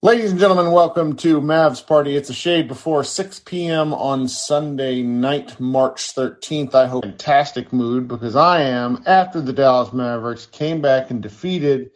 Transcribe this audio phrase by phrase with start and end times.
[0.00, 2.14] Ladies and gentlemen, welcome to Mavs Party.
[2.14, 3.92] It's a shade before 6 p.m.
[3.92, 6.72] on Sunday night, March 13th.
[6.72, 11.90] I hope fantastic mood because I am after the Dallas Mavericks came back and defeated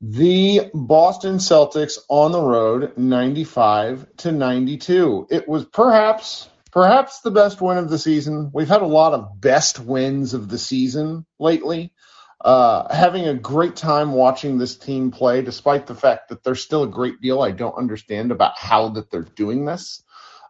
[0.00, 5.28] the Boston Celtics on the road 95 to 92.
[5.30, 8.50] It was perhaps perhaps the best win of the season.
[8.52, 11.92] We've had a lot of best wins of the season lately
[12.40, 16.84] uh, having a great time watching this team play, despite the fact that there's still
[16.84, 20.02] a great deal I don't understand about how that they're doing this.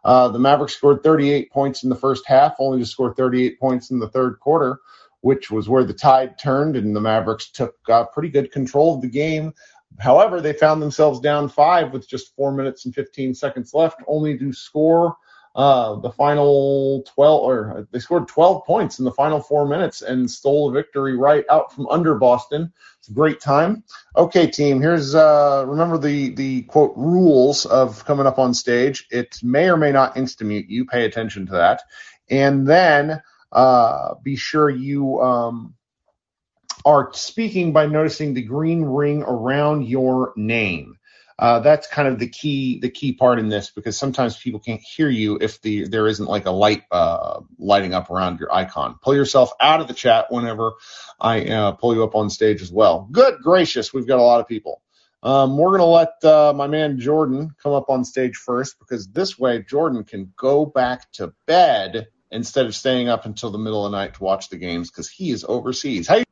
[0.03, 3.91] Uh, the Mavericks scored 38 points in the first half, only to score 38 points
[3.91, 4.79] in the third quarter,
[5.21, 9.01] which was where the tide turned, and the Mavericks took uh, pretty good control of
[9.01, 9.53] the game.
[9.97, 14.37] However, they found themselves down five with just four minutes and 15 seconds left, only
[14.37, 15.17] to score
[15.55, 20.29] uh, the final 12, or they scored 12 points in the final four minutes and
[20.29, 22.71] stole a victory right out from under Boston.
[22.99, 23.83] It's a great time.
[24.15, 29.07] Okay, team, here's, uh, remember the, the quote rules of coming up on stage.
[29.09, 30.85] It may or may not instamute you.
[30.85, 31.81] Pay attention to that.
[32.29, 33.21] And then,
[33.51, 35.73] uh, be sure you, um,
[36.85, 40.98] are speaking by noticing the green ring around your name.
[41.39, 44.81] Uh, that's kind of the key the key part in this because sometimes people can't
[44.81, 48.99] hear you if the there isn't like a light uh, lighting up around your icon.
[49.01, 50.73] Pull yourself out of the chat whenever
[51.17, 53.07] I uh, pull you up on stage as well.
[53.09, 54.81] Good gracious, we've got a lot of people.
[55.23, 59.39] Um, we're gonna let uh, my man Jordan come up on stage first because this
[59.39, 63.93] way Jordan can go back to bed instead of staying up until the middle of
[63.93, 66.05] the night to watch the games because he is overseas.
[66.05, 66.25] How you?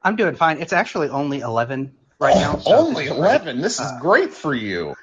[0.00, 0.60] I'm doing fine.
[0.60, 2.58] It's actually only 11 right now.
[2.58, 3.60] So Only 11.
[3.60, 4.94] This is uh, great for you.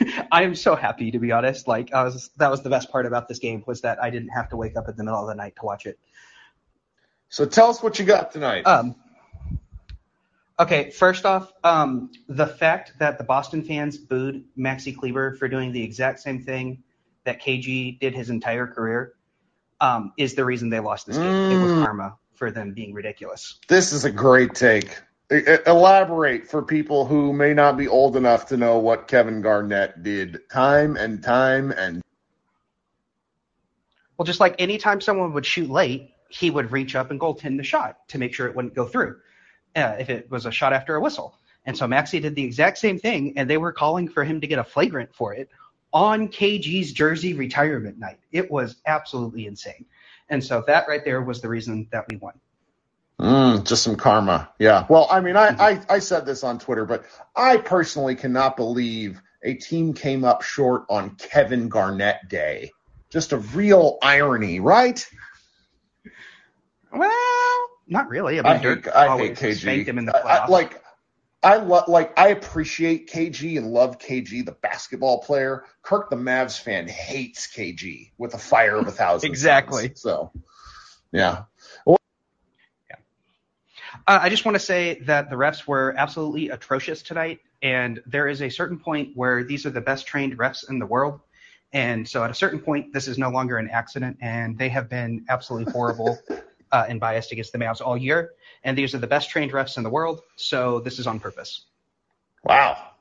[0.32, 1.66] I am so happy to be honest.
[1.68, 4.30] Like I was, that was the best part about this game was that I didn't
[4.30, 5.98] have to wake up in the middle of the night to watch it.
[7.28, 8.62] So tell us what you got tonight.
[8.62, 8.94] Um,
[10.58, 15.72] okay, first off, um, the fact that the Boston fans booed Maxi Kleber for doing
[15.72, 16.82] the exact same thing
[17.24, 19.14] that KG did his entire career
[19.80, 21.26] um, is the reason they lost this game.
[21.26, 21.52] Mm.
[21.52, 21.84] It was mm.
[21.84, 23.58] karma for them being ridiculous.
[23.68, 24.96] This is a great take.
[25.28, 30.48] Elaborate for people who may not be old enough to know what Kevin Garnett did
[30.50, 32.02] time and time and.
[34.16, 37.64] Well, just like anytime someone would shoot late, he would reach up and goaltend the
[37.64, 39.16] shot to make sure it wouldn't go through
[39.74, 41.36] uh, if it was a shot after a whistle.
[41.64, 44.46] And so Maxi did the exact same thing, and they were calling for him to
[44.46, 45.50] get a flagrant for it
[45.92, 48.18] on KG's jersey retirement night.
[48.30, 49.84] It was absolutely insane.
[50.28, 52.34] And so that right there was the reason that we won.
[53.20, 54.50] Mm, just some karma.
[54.58, 54.86] Yeah.
[54.88, 57.04] Well, I mean, I, I, I said this on Twitter, but
[57.34, 62.72] I personally cannot believe a team came up short on Kevin Garnett Day.
[63.10, 65.06] Just a real irony, right?
[66.92, 68.38] Well, not really.
[68.38, 69.56] I mean, I hate, I hate KG.
[69.56, 70.40] Spanked him in the playoffs.
[70.40, 70.82] I, like,
[71.42, 75.64] I lo- like I appreciate KG and love KG, the basketball player.
[75.82, 79.30] Kirk, the Mavs fan, hates KG with a fire of a thousand.
[79.30, 79.84] exactly.
[79.88, 80.00] Suns.
[80.00, 80.32] So,
[81.12, 81.44] yeah.
[84.08, 88.28] Uh, I just want to say that the refs were absolutely atrocious tonight, and there
[88.28, 91.20] is a certain point where these are the best trained refs in the world.
[91.72, 94.88] And so at a certain point, this is no longer an accident, and they have
[94.88, 96.18] been absolutely horrible
[96.72, 98.30] uh, and biased against the Mavs all year.
[98.62, 101.64] And these are the best trained refs in the world, so this is on purpose.
[102.44, 102.95] Wow.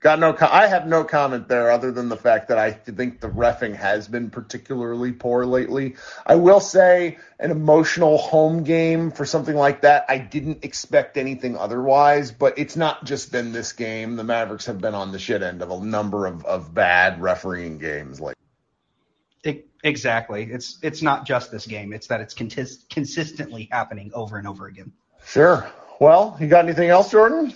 [0.00, 0.32] Got no.
[0.32, 3.76] Co- I have no comment there, other than the fact that I think the refing
[3.76, 5.96] has been particularly poor lately.
[6.24, 10.06] I will say, an emotional home game for something like that.
[10.08, 14.16] I didn't expect anything otherwise, but it's not just been this game.
[14.16, 17.76] The Mavericks have been on the shit end of a number of, of bad refereeing
[17.76, 18.22] games.
[18.22, 18.36] Like
[19.44, 20.44] It, exactly.
[20.44, 21.92] It's it's not just this game.
[21.92, 24.92] It's that it's contis- consistently happening over and over again.
[25.26, 25.70] sure.
[26.00, 27.52] Well, you got anything else, Jordan?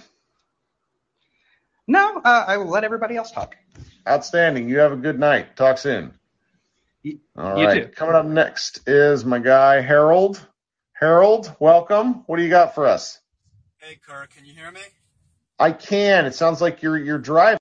[1.87, 3.57] No, uh, I will let everybody else talk.
[4.09, 4.69] Outstanding.
[4.69, 5.57] You have a good night.
[5.57, 6.15] Talk soon.
[7.05, 7.85] Y- All you right.
[7.85, 7.89] too.
[7.95, 10.41] Coming up next is my guy Harold.
[10.95, 12.25] Harold, welcome.
[12.27, 13.19] What do you got for us?
[13.79, 14.81] Hey, Kirk, can you hear me?
[15.59, 16.27] I can.
[16.27, 17.59] It sounds like you're you're driving.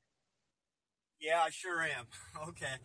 [1.19, 2.05] Yeah, I sure am.
[2.49, 2.75] Okay.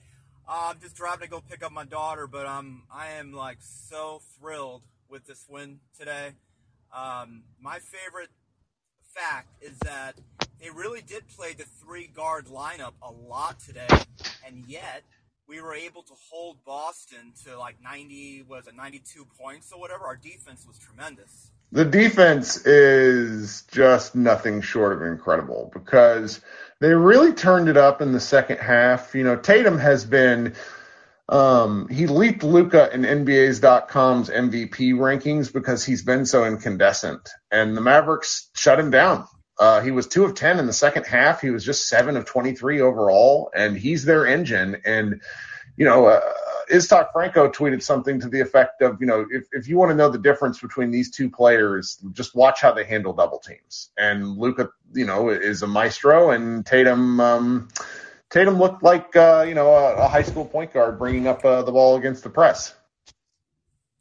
[0.48, 3.58] Uh, I'm just driving to go pick up my daughter, but um, I am like
[3.60, 6.32] so thrilled with this win today.
[6.92, 8.30] Um, my favorite
[9.14, 10.14] fact is that
[10.60, 13.86] they really did play the three guard lineup a lot today,
[14.46, 15.02] and yet
[15.48, 20.04] we were able to hold Boston to like 90, was it 92 points or whatever.
[20.04, 21.50] Our defense was tremendous.
[21.72, 26.40] The defense is just nothing short of incredible because
[26.80, 29.14] they really turned it up in the second half.
[29.14, 30.54] You know, Tatum has been
[31.28, 37.80] um, he leaped Luka in NBA's.com's MVP rankings because he's been so incandescent, and the
[37.80, 39.26] Mavericks shut him down.
[39.58, 41.40] Uh, he was two of ten in the second half.
[41.40, 44.80] He was just seven of twenty-three overall, and he's their engine.
[44.84, 45.20] And
[45.76, 46.20] you know, uh,
[47.12, 50.08] Franco tweeted something to the effect of, you know, if, if you want to know
[50.10, 53.90] the difference between these two players, just watch how they handle double teams.
[53.96, 57.20] And Luka, you know, is a maestro, and Tatum.
[57.20, 57.68] Um,
[58.30, 61.62] Tatum looked like uh, you know a, a high school point guard bringing up uh,
[61.62, 62.74] the ball against the press.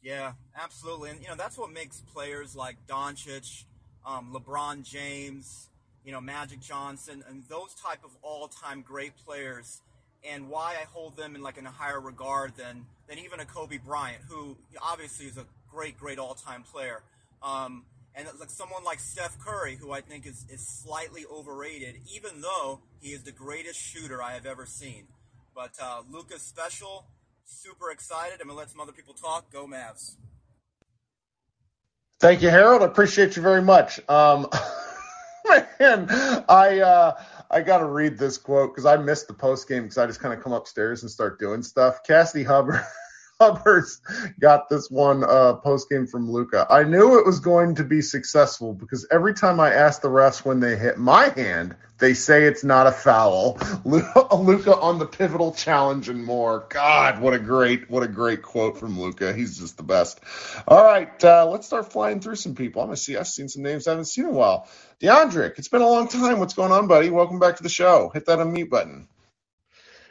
[0.02, 1.10] Yeah, absolutely.
[1.10, 3.64] And, you know, that's what makes players like Doncic,
[4.06, 5.68] um, LeBron James,
[6.04, 9.82] you know, Magic Johnson, and those type of all-time great players,
[10.24, 13.44] and why I hold them in like in a higher regard than than even a
[13.44, 17.02] Kobe Bryant, who obviously is a great, great all-time player.
[17.42, 17.84] Um,
[18.14, 22.80] and like someone like Steph Curry, who I think is, is slightly overrated, even though
[23.00, 25.04] he is the greatest shooter I have ever seen.
[25.54, 27.06] But uh, Luka's special,
[27.44, 28.40] super excited.
[28.40, 29.50] I'm gonna let some other people talk.
[29.52, 30.16] Go Mavs.
[32.20, 32.82] Thank you, Harold.
[32.82, 34.00] I appreciate you very much.
[34.08, 34.48] Um,
[35.80, 36.06] man,
[36.48, 39.98] I uh, I got to read this quote because I missed the post game because
[39.98, 42.02] I just kind of come upstairs and start doing stuff.
[42.04, 42.86] Cassidy Hubbarth.
[43.40, 44.00] Hubbarth's
[44.40, 46.66] got this one uh, post game from Luka.
[46.68, 50.44] I knew it was going to be successful because every time I ask the refs
[50.44, 53.56] when they hit my hand, they say it's not a foul.
[53.84, 56.66] Luka on the pivotal challenge and more.
[56.68, 59.32] God, what a great, what a great quote from Luka.
[59.32, 60.18] He's just the best.
[60.66, 62.82] All right, uh, let's start flying through some people.
[62.82, 63.16] I'm gonna see.
[63.16, 64.68] I've seen some names I haven't seen in a while.
[65.00, 66.40] DeAndric, it's been a long time.
[66.40, 67.10] What's going on, buddy?
[67.10, 68.10] Welcome back to the show.
[68.12, 69.06] Hit that unmute button.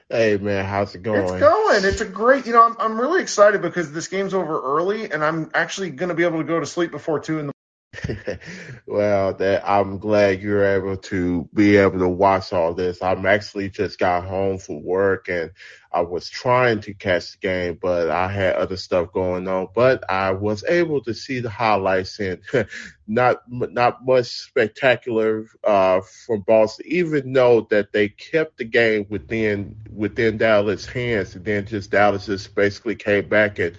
[0.09, 1.21] Hey man, how's it going?
[1.21, 1.83] It's going.
[1.83, 2.45] It's a great.
[2.45, 6.09] You know, I'm I'm really excited because this game's over early, and I'm actually going
[6.09, 7.53] to be able to go to sleep before two in the.
[8.85, 13.01] well, that I'm glad you're able to be able to watch all this.
[13.01, 15.51] I'm actually just got home from work and
[15.91, 19.69] I was trying to catch the game, but I had other stuff going on.
[19.73, 22.41] But I was able to see the highlights and
[23.07, 29.77] not not much spectacular uh, from Boston, even though that they kept the game within
[29.93, 33.77] within Dallas' hands, and then just Dallas just basically came back and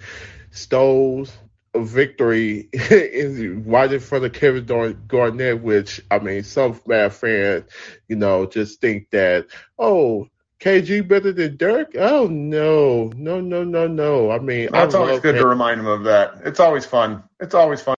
[0.51, 1.27] stole
[1.75, 4.65] victory in, right in front of Kevin
[5.07, 7.65] Garnett, which I mean, some Mad fans,
[8.07, 9.47] you know, just think that
[9.77, 10.27] oh.
[10.59, 11.95] KG better than Dirk?
[11.97, 14.29] Oh no, no, no, no, no.
[14.29, 16.33] I mean, It's I always good to remind him of that.
[16.43, 17.23] It's always fun.
[17.39, 17.95] It's always fun.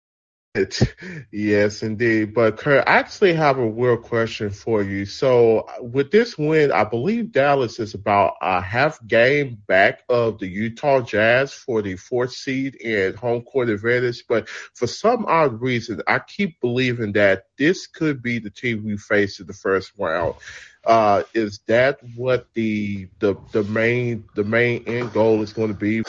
[1.31, 2.33] Yes, indeed.
[2.33, 5.05] But Kirk, I actually have a real question for you.
[5.05, 10.47] So with this win, I believe Dallas is about a half game back of the
[10.47, 14.25] Utah Jazz for the fourth seed and home court advantage.
[14.27, 18.97] But for some odd reason, I keep believing that this could be the team we
[18.97, 20.35] face in the first round.
[20.83, 25.75] Uh, is that what the the the main the main end goal is going to
[25.75, 26.03] be?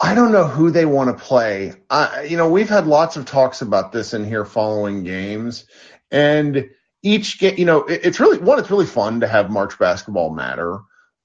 [0.00, 1.72] I don't know who they want to play.
[1.90, 5.64] I, you know, we've had lots of talks about this in here following games,
[6.10, 6.70] and
[7.02, 8.58] each game, you know, it, it's really one.
[8.58, 10.78] It's really fun to have March basketball matter,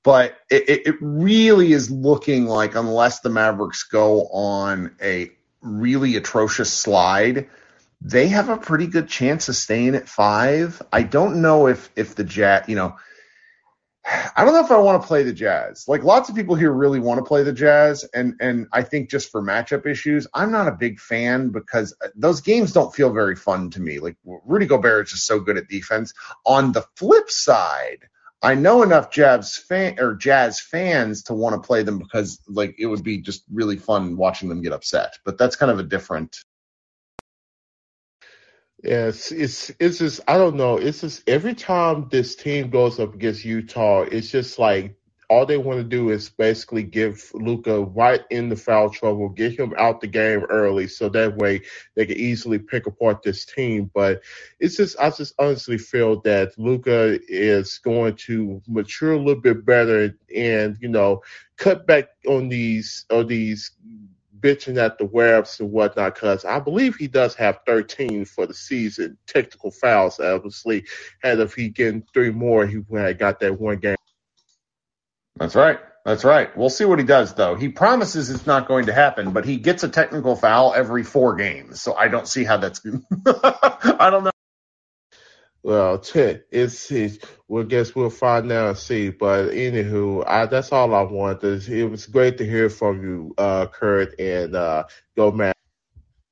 [0.03, 5.29] but it, it really is looking like unless the Mavericks go on a
[5.61, 7.49] really atrocious slide,
[8.01, 10.81] they have a pretty good chance of staying at five.
[10.91, 12.95] I don't know if if the Jet, you know
[14.05, 15.85] I don't know if I want to play the Jazz.
[15.87, 19.09] Like lots of people here really want to play the Jazz, and and I think
[19.09, 23.13] just for matchup issues, I'm not a big fan because uh, those games don't feel
[23.13, 23.99] very fun to me.
[23.99, 26.13] Like Rudy Gobert is just so good at defense.
[26.45, 27.99] On the flip side,
[28.41, 32.75] I know enough Jazz fan or Jazz fans to want to play them because like
[32.77, 35.17] it would be just really fun watching them get upset.
[35.23, 36.37] But that's kind of a different
[38.83, 39.31] yeah, it's,
[39.79, 40.77] it's just I don't know.
[40.77, 44.97] It's just every time this team goes up against Utah, it's just like
[45.29, 49.57] all they want to do is basically give Luka right in the foul trouble, get
[49.57, 51.61] him out the game early, so that way
[51.95, 53.89] they can easily pick apart this team.
[53.93, 54.21] But
[54.59, 59.65] it's just I just honestly feel that Luka is going to mature a little bit
[59.65, 61.21] better and you know
[61.55, 63.71] cut back on these on these
[64.43, 68.53] bitching at the webs and whatnot because I believe he does have 13 for the
[68.53, 70.19] season technical fouls.
[70.19, 70.85] Obviously,
[71.23, 73.95] and if he getting three more, he would have got that one game.
[75.37, 75.79] That's right.
[76.05, 76.55] That's right.
[76.57, 77.55] We'll see what he does, though.
[77.55, 81.35] He promises it's not going to happen, but he gets a technical foul every four
[81.35, 81.81] games.
[81.81, 82.81] So I don't see how that's.
[83.25, 84.32] I don't know.
[85.63, 85.95] Well,
[86.51, 89.09] it's, it's well, guess we'll find out and see.
[89.09, 91.67] But anywho, I, that's all I wanted.
[91.69, 94.83] It was great to hear from you, uh, Kirk, and uh,
[95.15, 95.53] go man.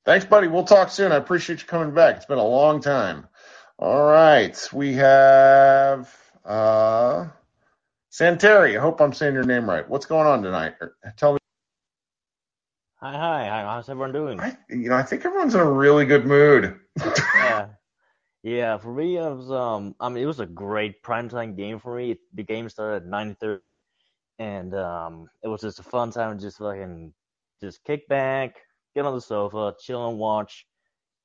[0.04, 0.48] Thanks, buddy.
[0.48, 1.12] We'll talk soon.
[1.12, 2.16] I appreciate you coming back.
[2.16, 3.26] It's been a long time.
[3.78, 7.28] All right, we have uh,
[8.12, 8.76] Santeri.
[8.76, 9.88] I hope I'm saying your name right.
[9.88, 10.74] What's going on tonight?
[11.16, 11.38] Tell me.
[12.96, 13.62] Hi, hi.
[13.62, 14.38] How's everyone doing?
[14.38, 16.78] I, you know, I think everyone's in a really good mood.
[17.34, 17.68] yeah.
[18.42, 21.96] Yeah, for me, it was um, I mean, it was a great primetime game for
[21.96, 22.18] me.
[22.34, 23.62] The game started at nine thirty,
[24.38, 27.12] and um, it was just a fun time, just fucking,
[27.60, 28.56] just kick back,
[28.96, 30.66] get on the sofa, chill and watch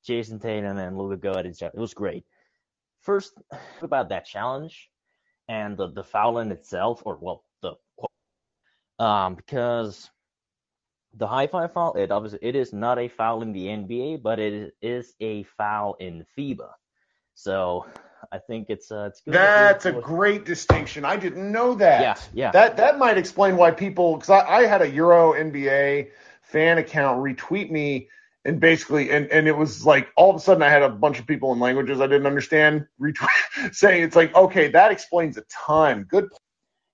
[0.06, 1.72] Jayson Tatum and Luka go at each other.
[1.76, 2.24] It was great.
[3.02, 3.32] First,
[3.82, 4.88] about that challenge
[5.48, 7.74] and the the foul in itself, or well, the
[9.04, 10.08] um, because
[11.14, 14.38] the high five foul, it obviously it is not a foul in the NBA, but
[14.38, 16.68] it is a foul in FIBA.
[17.38, 17.86] So
[18.32, 19.32] I think it's uh, it's good.
[19.32, 21.04] That's a great distinction.
[21.04, 22.00] I didn't know that.
[22.02, 22.50] Yeah, yeah.
[22.50, 26.10] That that might explain why people because I, I had a Euro NBA
[26.42, 28.08] fan account retweet me
[28.44, 31.20] and basically and and it was like all of a sudden I had a bunch
[31.20, 35.42] of people in languages I didn't understand retweet saying it's like okay that explains a
[35.42, 36.06] ton.
[36.10, 36.28] Good.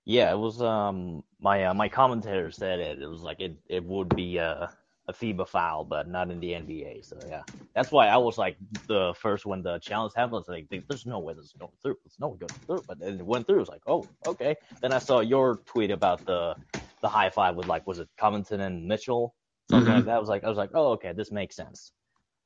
[0.05, 3.01] Yeah, it was um my uh, my commentator said it.
[3.01, 4.67] It was like it it would be uh
[5.07, 7.05] a FIBA foul, but not in the NBA.
[7.05, 7.43] So yeah,
[7.75, 8.57] that's why I was like
[8.87, 10.35] the first when the challenge happened.
[10.35, 11.97] I was like, there's no way this is going through.
[12.03, 12.83] There's no way going through.
[12.87, 13.57] But then it went through.
[13.57, 14.55] It was like, oh, okay.
[14.81, 16.55] Then I saw your tweet about the
[17.01, 19.35] the high five with like was it Covington and Mitchell
[19.69, 19.97] something mm-hmm.
[19.97, 20.15] like that.
[20.15, 21.91] I was like, I was like, oh, okay, this makes sense.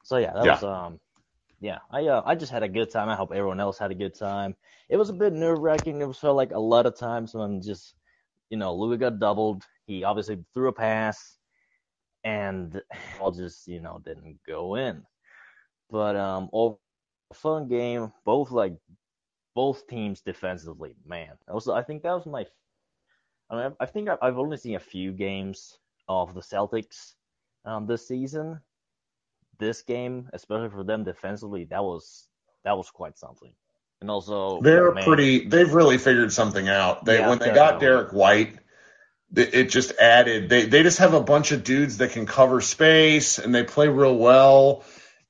[0.04, 0.54] So yeah, that yeah.
[0.54, 1.00] was um.
[1.62, 3.10] Yeah, I uh, I just had a good time.
[3.10, 4.56] I hope everyone else had a good time.
[4.88, 6.02] It was a bit nerve wracking.
[6.02, 7.96] It was felt like a lot of times when just,
[8.50, 9.66] you know, Louis got doubled.
[9.86, 11.39] He obviously threw a pass
[12.24, 12.82] and
[13.20, 15.04] all just you know didn't go in.
[15.90, 16.80] But um, all
[17.34, 18.12] fun game.
[18.26, 18.76] Both like
[19.56, 21.32] both teams defensively, man.
[21.48, 22.46] Also, I think that was my.
[23.50, 27.14] I mean, I think I've only seen a few games of the Celtics
[27.66, 28.60] um, this season.
[29.58, 32.28] This game, especially for them defensively, that was
[32.64, 33.52] that was quite something.
[34.02, 35.46] And also, they're man, pretty.
[35.46, 37.04] They've really figured something out.
[37.04, 38.58] They yeah, when they got Derrick White,
[39.36, 43.38] it just added they they just have a bunch of dudes that can cover space
[43.38, 44.84] and they play real well.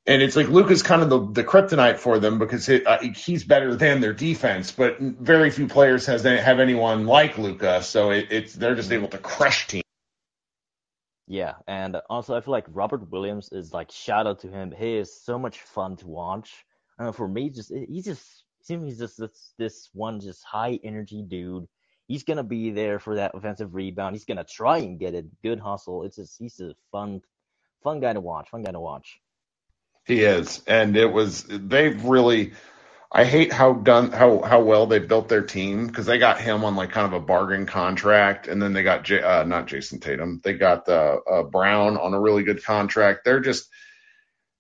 [0.06, 3.44] And it's like Luka's kind of the, the kryptonite for them because it, uh, he's
[3.44, 7.84] better than their defense but very few players has have anyone like Luka.
[7.84, 9.84] So it, it's they're just able to crush teams
[11.30, 11.54] yeah.
[11.68, 14.74] And also I feel like Robert Williams is like shout out to him.
[14.76, 16.66] He is so much fun to watch.
[16.98, 21.24] I for me just he just seems he's just this, this one just high energy
[21.26, 21.68] dude
[22.10, 24.16] he's gonna be there for that offensive rebound.
[24.16, 25.26] He's gonna try and get it.
[25.42, 26.04] Good hustle.
[26.04, 27.22] It's just he's a fun,
[27.82, 28.50] fun guy to watch.
[28.50, 29.22] Fun guy to watch.
[30.06, 32.52] He is, and it was they've really.
[33.12, 36.64] I hate how done how how well they built their team because they got him
[36.64, 40.00] on like kind of a bargain contract, and then they got J, uh, not Jayson
[40.00, 40.42] Tatum.
[40.44, 43.22] They got uh, uh, Brown on a really good contract.
[43.26, 43.68] They're just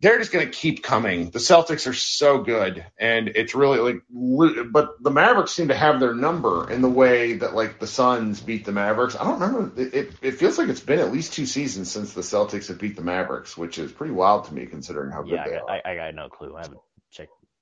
[0.01, 1.29] they're just going to keep coming.
[1.29, 5.99] The Celtics are so good, and it's really like, but the Mavericks seem to have
[5.99, 9.15] their number in the way that like the Suns beat the Mavericks.
[9.15, 9.81] I don't remember.
[9.81, 12.79] It, it, it feels like it's been at least two seasons since the Celtics have
[12.79, 15.59] beat the Mavericks, which is pretty wild to me considering how yeah, good they I,
[15.59, 15.69] are.
[15.69, 16.55] I, I got no clue.
[16.55, 16.79] I haven't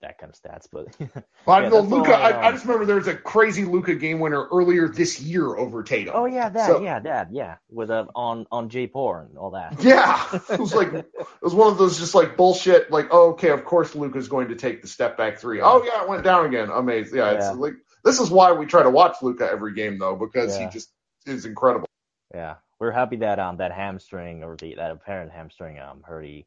[0.01, 0.88] that kind of stats, but
[1.46, 2.12] Well, yeah, no, that's all Luka.
[2.13, 5.56] I, I, I just remember there was a crazy Luka game winner earlier this year
[5.56, 6.13] over Tatum.
[6.16, 9.51] Oh yeah, that So- yeah, that yeah, with uh, on on J Por and all
[9.51, 9.75] that.
[9.84, 11.08] Yeah, it was like it
[11.42, 12.92] was one of those just like bullshit.
[12.92, 15.62] Like, oh, okay, of course Luka's going to take the step back three.
[15.62, 16.70] Oh yeah, it went down again.
[16.70, 17.18] Amazing.
[17.18, 17.50] Yeah, Yeah.
[17.50, 17.74] it's like
[18.04, 20.66] this is why we try to watch Luka every game though because Yeah.
[20.68, 20.89] he just
[21.25, 21.88] is incredible.
[22.34, 26.46] Yeah, we're happy that um that hamstring or the that apparent hamstring um hurt he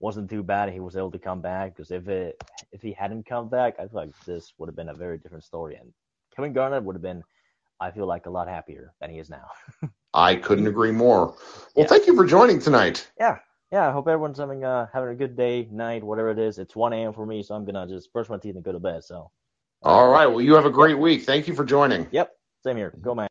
[0.00, 0.72] wasn't too bad.
[0.72, 2.40] He was able to come back because if it
[2.72, 5.44] if he hadn't come back, I feel like this would have been a very different
[5.44, 5.76] story.
[5.76, 5.92] And
[6.34, 7.22] Kevin Garnett would have been,
[7.80, 9.46] I feel like, a lot happier than he is now.
[10.14, 11.36] I couldn't agree more.
[11.74, 11.86] Well, Yeah.
[11.86, 13.08] thank you for joining tonight.
[13.18, 13.38] yeah,
[13.72, 13.88] yeah.
[13.88, 16.58] I hope everyone's having uh having a good day, night, whatever it is.
[16.58, 17.12] It's 1 a.m.
[17.12, 19.04] for me, so I'm gonna just brush my teeth and go to bed.
[19.04, 19.30] So,
[19.82, 20.26] All right.
[20.26, 21.22] Well, you have a great week.
[21.24, 22.06] Thank you for joining.
[22.10, 22.30] yep,
[22.64, 22.92] same here.
[23.00, 23.28] Go man.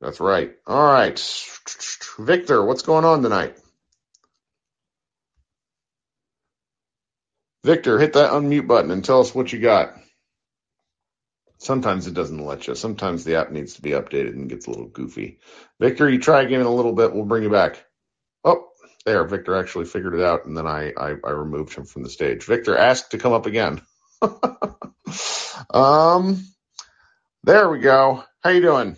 [0.00, 0.54] That's right.
[0.66, 1.18] All right,
[2.18, 3.58] Victor, what's going on tonight?
[7.64, 9.94] Victor, hit that unmute button and tell us what you got.
[11.58, 12.74] Sometimes it doesn't let you.
[12.74, 15.40] Sometimes the app needs to be updated and gets a little goofy.
[15.80, 17.12] Victor, you try again in a little bit.
[17.12, 17.84] We'll bring you back.
[18.44, 18.68] Oh,
[19.04, 19.24] there.
[19.26, 22.44] Victor actually figured it out, and then I, I, I removed him from the stage.
[22.44, 23.82] Victor asked to come up again.
[25.70, 26.44] um,
[27.44, 28.24] there we go.
[28.42, 28.96] How you doing?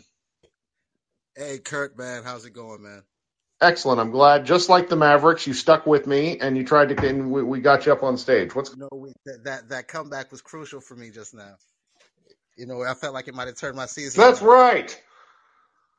[1.37, 3.03] Hey, Kirk, man, how's it going, man?
[3.61, 4.01] Excellent.
[4.01, 4.47] I'm glad.
[4.47, 7.61] Just like the Mavericks, you stuck with me and you tried to, and we, we
[7.61, 8.55] got you up on stage.
[8.55, 9.13] What's No, we,
[9.45, 11.57] that, that comeback was crucial for me just now.
[12.57, 14.21] You know, I felt like it might have turned my season.
[14.21, 14.53] that's around.
[14.53, 15.03] right.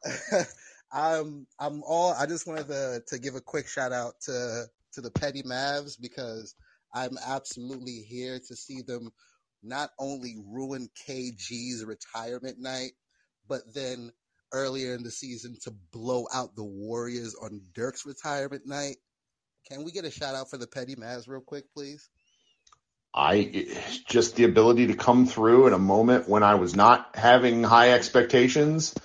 [0.91, 2.13] I'm I'm all.
[2.13, 5.99] I just wanted to to give a quick shout out to to the Petty Mavs
[5.99, 6.55] because
[6.93, 9.09] I'm absolutely here to see them
[9.63, 12.91] not only ruin KG's retirement night,
[13.47, 14.11] but then
[14.51, 18.97] earlier in the season to blow out the Warriors on Dirk's retirement night.
[19.69, 22.09] Can we get a shout out for the Petty Mavs real quick, please?
[23.13, 23.67] I
[24.07, 27.91] just the ability to come through in a moment when I was not having high
[27.91, 28.95] expectations.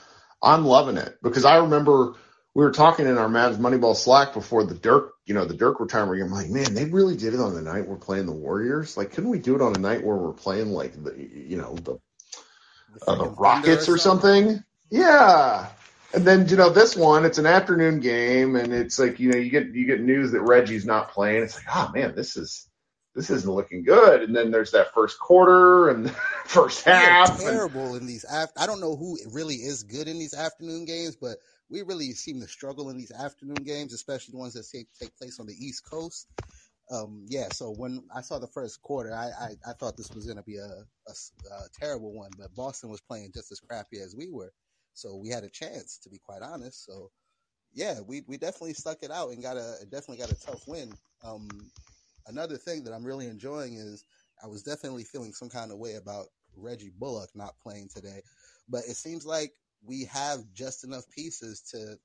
[0.43, 2.15] I'm loving it because I remember
[2.55, 5.81] we were talking in our Mavs Moneyball Slack before the Dirk, you know, the Dirk
[5.81, 6.23] retirement.
[6.23, 8.97] I'm like, man, they really did it on the night we're playing the Warriors.
[8.97, 11.75] Like, couldn't we do it on a night where we're playing like the, you know,
[11.75, 11.99] the
[12.95, 14.65] The uh, the freaking Thunder Rockets or something.
[14.91, 15.69] Yeah.
[16.15, 19.37] And then you know this one, it's an afternoon game, and it's like you know
[19.37, 21.43] you get you get news that Reggie's not playing.
[21.43, 22.69] It's like, oh man, this is
[23.17, 24.23] this isn't looking good.
[24.23, 26.11] And then there's that first quarter and
[26.45, 27.31] first half.
[27.31, 28.25] And, terrible in these.
[28.31, 31.39] Af- I don't know who really is good in these afternoon games, but
[31.71, 35.17] we really seem to struggle in these afternoon games, especially the ones that take, take
[35.17, 36.29] place on the East Coast.
[36.91, 40.25] Um, yeah, so when I saw the first quarter, I, I, I thought this was
[40.27, 44.15] going to be a a terrible one, but Boston was playing just as crappy as
[44.15, 44.53] we were.
[44.97, 46.85] So we had a chance, to be quite honest.
[46.85, 47.11] So
[47.75, 50.93] yeah, we, we definitely stuck it out and got a definitely got a tough win.
[51.23, 51.49] Um,
[52.27, 54.05] another thing that I'm really enjoying is
[54.43, 58.23] I was definitely feeling some kind of way about Reggie Bullock not playing today,
[58.69, 59.53] but it seems like
[59.85, 61.97] we have just enough pieces to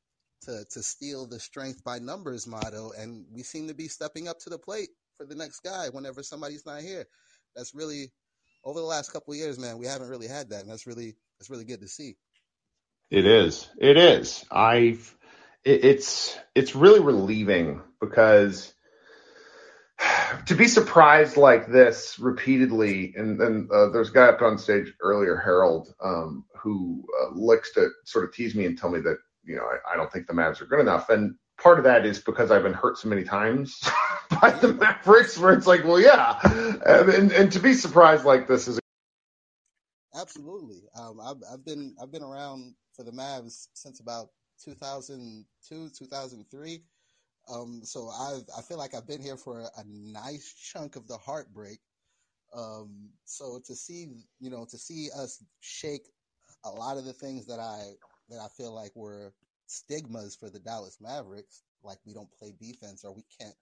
[0.44, 4.40] to to steal the strength by numbers motto, and we seem to be stepping up
[4.40, 7.06] to the plate for the next guy whenever somebody's not here.
[7.56, 8.12] That's really
[8.64, 9.78] over the last couple years, man.
[9.78, 12.18] We haven't really had that, and that's really that's really good to see.
[13.12, 13.68] It is.
[13.78, 14.46] It is.
[14.50, 15.16] I've.
[15.66, 18.74] It, it's it's really relieving because
[20.46, 24.94] to be surprised like this repeatedly, and then uh, there's a guy up on stage
[25.02, 29.18] earlier, Harold, um, who uh, likes to sort of tease me and tell me that
[29.44, 32.06] you know I, I don't think the Mavs are good enough, and part of that
[32.06, 33.78] is because I've been hurt so many times
[34.42, 36.40] by the Mavericks, where it's like, well, yeah,
[36.86, 38.80] and, and, and to be surprised like this is
[40.14, 40.84] Absolutely.
[40.98, 44.28] Um, I've, I've been I've been around for the Mavs since about
[44.64, 46.84] 2002, 2003.
[47.52, 51.08] Um, so I've I feel like I've been here for a, a nice chunk of
[51.08, 51.80] the heartbreak.
[52.56, 54.08] Um, so to see
[54.40, 56.08] you know to see us shake
[56.64, 57.94] a lot of the things that I
[58.30, 59.34] that I feel like were
[59.66, 63.56] stigmas for the Dallas Mavericks, like we don't play defense or we can't,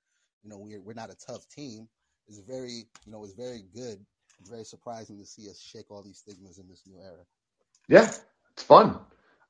[0.43, 1.87] you know, we're we're not a tough team,
[2.27, 4.05] is very you know is very good.
[4.41, 7.23] It's very surprising to see us shake all these stigmas in this new era.
[7.87, 8.11] yeah,
[8.51, 8.99] it's fun.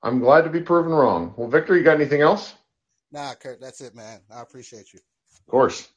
[0.04, 1.34] I'm glad to be proven wrong.
[1.38, 2.54] Well, Victor, you got anything else?
[3.12, 4.22] Nah, Kirk, that's it, man.
[4.34, 5.00] I appreciate you.
[5.48, 5.88] Of course.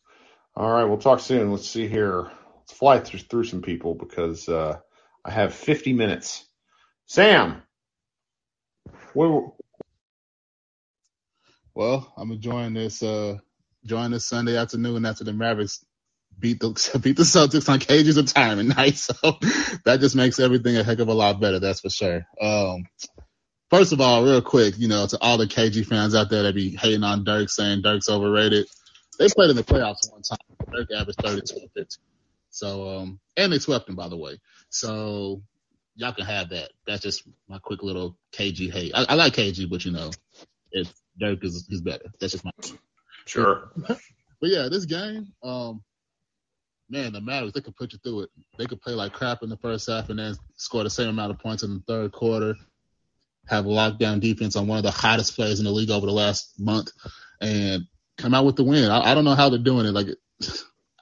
[0.56, 1.52] All right, we'll talk soon.
[1.52, 2.30] Let's see here.
[2.58, 4.78] Let's fly through, through some people because uh,
[5.24, 6.46] I have 50 minutes.
[7.06, 7.62] Sam,
[9.14, 9.44] what,
[11.74, 13.38] Well, I'm enjoying this uh
[13.86, 15.84] join this Sunday afternoon after the Mavericks
[16.38, 16.70] beat the
[17.02, 18.96] beat the Celtics on KG's retirement night.
[18.96, 19.14] So
[19.86, 21.60] that just makes everything a heck of a lot better.
[21.60, 22.26] That's for sure.
[22.40, 22.86] Um,
[23.72, 26.54] first of all, real quick, you know, to all the KG fans out there that
[26.54, 28.66] be hating on Dirk, saying Dirk's overrated.
[29.18, 30.38] They played in the playoffs one time.
[30.72, 31.86] Dirk averaged 32 and 15.
[32.50, 34.38] So, um, and they swept him, by the way.
[34.68, 35.42] So
[35.96, 36.70] y'all can have that.
[36.86, 38.92] That's just my quick little KG hate.
[38.94, 40.10] I, I like KG, but you know,
[40.70, 42.04] if Dirk is he's better.
[42.20, 42.52] That's just my
[43.24, 43.70] Sure.
[43.86, 43.98] but
[44.42, 45.82] yeah, this game, um,
[46.90, 48.30] man, the Mavericks they could put you through it.
[48.58, 51.30] They could play like crap in the first half and then score the same amount
[51.30, 52.54] of points in the third quarter.
[53.48, 56.12] Have a lockdown defense on one of the hottest players in the league over the
[56.12, 56.90] last month,
[57.40, 57.86] and
[58.18, 58.90] come out with the win.
[58.90, 59.92] I, I don't know how they're doing it.
[59.92, 60.08] Like,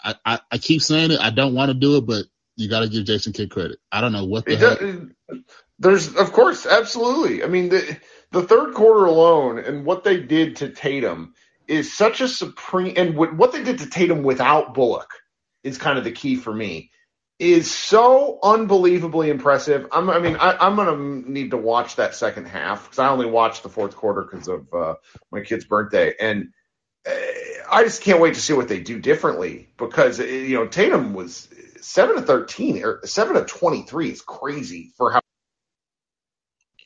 [0.02, 1.20] I, I, I keep saying it.
[1.20, 2.24] I don't want to do it, but
[2.56, 3.78] you got to give Jason Kidd credit.
[3.92, 5.40] I don't know what the does,
[5.78, 7.42] there's, of course, absolutely.
[7.42, 7.98] I mean, the
[8.32, 11.34] the third quarter alone and what they did to Tatum
[11.66, 15.10] is such a supreme, and what what they did to Tatum without Bullock
[15.64, 16.90] is kind of the key for me.
[17.40, 19.86] Is so unbelievably impressive.
[19.92, 23.24] I'm, I mean, I, I'm gonna need to watch that second half because I only
[23.24, 24.96] watched the fourth quarter because of uh,
[25.32, 26.50] my kid's birthday, and
[27.08, 27.12] uh,
[27.72, 31.14] I just can't wait to see what they do differently because uh, you know Tatum
[31.14, 31.48] was
[31.80, 35.20] seven to thirteen or seven to twenty three is crazy for how.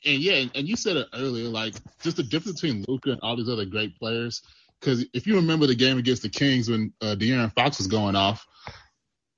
[0.05, 3.19] and yeah, and- and you said it earlier, like just the difference between Luka and
[3.21, 4.41] all these other great players.
[4.79, 8.15] Because if you remember the game against the Kings when uh, De'Aaron Fox was going
[8.15, 8.45] off,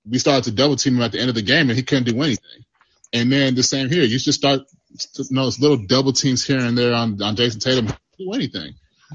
[0.09, 2.05] we started to double team him at the end of the game, and he couldn't
[2.05, 2.63] do anything.
[3.13, 6.59] And then the same here, you just start, you know, it's little double teams here
[6.59, 8.73] and there on on Jayson Tatum, do anything.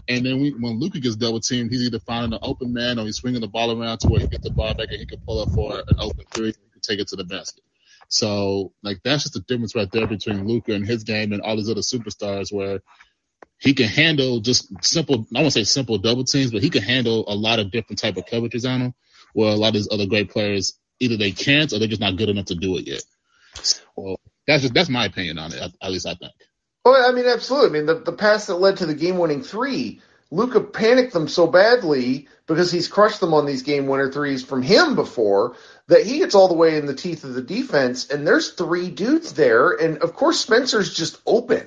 [0.09, 3.05] And then we, when Luka gets double teamed, he's either finding an open man or
[3.05, 5.20] he's swinging the ball around to where he gets the ball back and he can
[5.20, 7.62] pull up for an open three and he can take it to the basket.
[8.09, 11.57] So like that's just the difference right there between Luka and his game and all
[11.57, 12.81] these other superstars where
[13.59, 17.24] he can handle just simple I won't say simple double teams, but he can handle
[17.28, 18.94] a lot of different type of coverages on him
[19.35, 22.16] where a lot of these other great players either they can't or they're just not
[22.16, 23.02] good enough to do it yet.
[23.62, 26.32] So that's just that's my opinion on it, at, least I think.
[26.84, 27.68] Well, I mean, absolutely.
[27.68, 31.28] I mean, the, the pass that led to the game winning three, Luka panicked them
[31.28, 35.56] so badly because he's crushed them on these game winner threes from him before
[35.88, 38.90] that he gets all the way in the teeth of the defense, and there's three
[38.90, 41.66] dudes there, and of course Spencer's just open.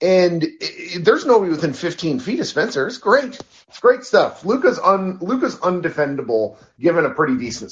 [0.00, 2.86] And i i there's nobody within 15 feet of Spencer.
[2.86, 3.40] It's great.
[3.68, 4.44] It's great stuff.
[4.44, 7.70] Luka's un Luka's undefendable given a pretty decent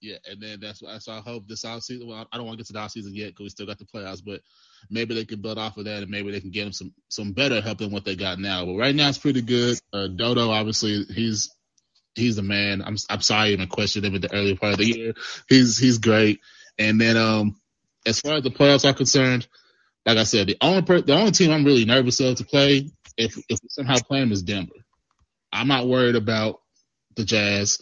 [0.00, 2.06] Yeah, and then that's why so I hope this offseason.
[2.06, 3.84] Well, I don't want to get to the offseason yet because we still got the
[3.84, 4.40] playoffs, but
[4.90, 7.32] maybe they can build off of that and maybe they can get them some some
[7.32, 8.64] better help than what they got now.
[8.66, 9.78] But right now it's pretty good.
[9.92, 11.50] Uh, Dodo, obviously, he's
[12.14, 12.82] he's the man.
[12.82, 15.14] I'm I'm sorry I even questioned him at the earlier part of the year.
[15.48, 16.40] He's he's great.
[16.78, 17.60] And then um,
[18.06, 19.46] as far as the playoffs are concerned,
[20.06, 22.90] like I said, the only per- the only team I'm really nervous of to play
[23.18, 24.72] if if we somehow play them is Denver.
[25.52, 26.60] I'm not worried about
[27.16, 27.78] the Jazz.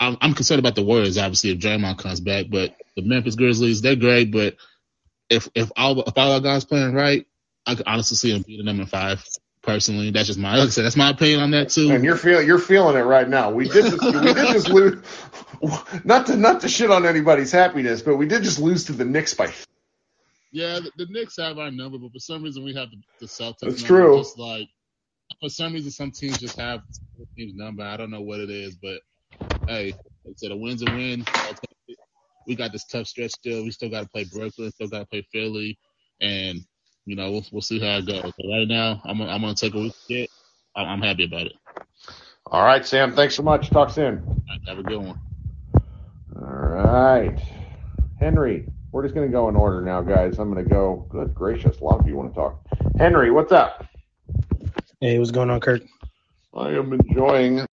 [0.00, 2.46] I'm, I'm concerned about the Warriors, obviously, if Draymond comes back.
[2.50, 4.30] But the Memphis Grizzlies, they're great.
[4.30, 4.56] But
[5.28, 7.26] if if all if all our guys playing right,
[7.66, 9.24] I could honestly see them beating them in five.
[9.60, 11.90] Personally, that's just my like I said, that's my opinion on that too.
[11.90, 13.50] And you're feeling you're feeling it right now.
[13.50, 15.02] We did just, we did just lose.
[16.04, 19.04] Not to not to shit on anybody's happiness, but we did just lose to the
[19.04, 19.52] Knicks by.
[20.52, 23.26] Yeah, the, the Knicks have our number, but for some reason we have the, the
[23.26, 23.58] Celtics.
[23.60, 23.86] That's number.
[23.86, 24.18] true.
[24.18, 24.68] Just like
[25.40, 26.80] for some reason, some teams just have
[27.18, 27.82] the team's number.
[27.82, 29.00] I don't know what it is, but
[29.68, 29.86] hey,
[30.24, 31.24] like I said, a win's a win.
[31.28, 31.98] I'll take it.
[32.46, 33.62] We got this tough stretch still.
[33.64, 35.78] We still got to play Brooklyn, still got to play Philly,
[36.20, 36.58] and
[37.06, 38.22] you know we'll we'll see how it goes.
[38.22, 40.30] But right now, I'm gonna- I'm gonna take a week to get.
[40.76, 41.52] I'm, I'm happy about it.
[42.46, 43.14] All right, Sam.
[43.14, 43.70] Thanks so much.
[43.70, 44.22] Talk soon.
[44.26, 45.20] All right, have a good one.
[46.36, 47.38] All right,
[48.18, 48.66] Henry.
[48.92, 50.38] We're just gonna go in order now, guys.
[50.38, 51.06] I'm gonna go.
[51.10, 52.60] Good gracious, a lot of you want to talk.
[52.98, 53.86] Henry, what's up?
[55.00, 55.82] Hey, what's going on, Kirk?
[56.54, 57.66] I am enjoying.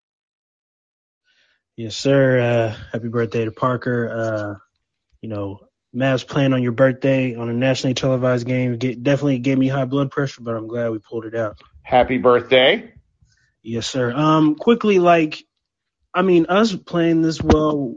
[1.77, 2.41] Yes, sir.
[2.41, 4.09] Uh, happy birthday to Parker.
[4.09, 4.55] Uh,
[5.21, 5.61] you know,
[5.95, 9.85] Mavs playing on your birthday on a nationally televised game get, definitely gave me high
[9.85, 11.61] blood pressure, but I'm glad we pulled it out.
[11.83, 12.93] Happy birthday.
[13.63, 14.13] Yes, sir.
[14.13, 15.43] Um, quickly, like,
[16.13, 17.97] I mean, us playing this well,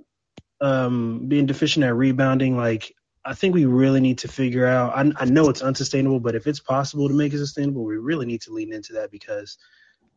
[0.61, 4.93] um, being deficient at rebounding, like, I think we really need to figure out.
[4.95, 8.25] I, I know it's unsustainable, but if it's possible to make it sustainable, we really
[8.25, 9.57] need to lean into that because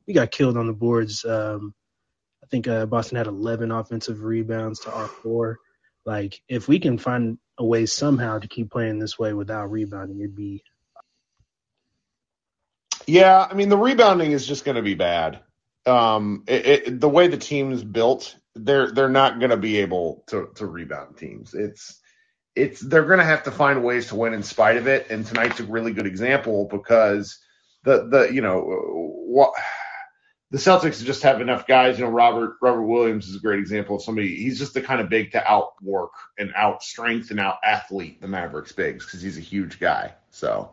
[0.06, 1.24] we got killed on the boards.
[1.24, 1.74] Um,
[2.50, 5.58] think uh, Boston had 11 offensive rebounds to our four.
[6.06, 10.20] Like, if we can find a way somehow to keep playing this way without rebounding,
[10.20, 10.64] it'd be
[13.06, 15.40] Yeah, I mean the rebounding is just going to be bad.
[15.86, 20.24] Um, it, it, the way the team's built, they're they're not going to be able
[20.28, 21.54] to to rebound teams.
[21.54, 22.00] It's
[22.56, 25.10] it's they're going to have to find ways to win in spite of it.
[25.10, 27.38] And tonight's a really good example because
[27.84, 29.52] the the you know what
[30.50, 31.98] the Celtics just have enough guys.
[31.98, 34.36] You know, Robert Robert Williams is a great example of somebody.
[34.36, 38.28] He's just the kind of big to outwork and out strength and out athlete the
[38.28, 40.14] Mavericks bigs because he's a huge guy.
[40.30, 40.72] So,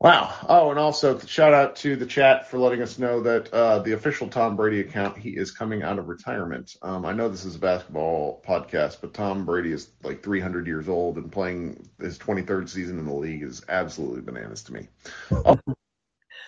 [0.00, 0.34] wow.
[0.48, 3.92] Oh, and also shout out to the chat for letting us know that uh, the
[3.92, 6.74] official Tom Brady account he is coming out of retirement.
[6.80, 10.88] Um, I know this is a basketball podcast, but Tom Brady is like 300 years
[10.88, 14.88] old and playing his 23rd season in the league is absolutely bananas to me.
[15.30, 15.58] Oh,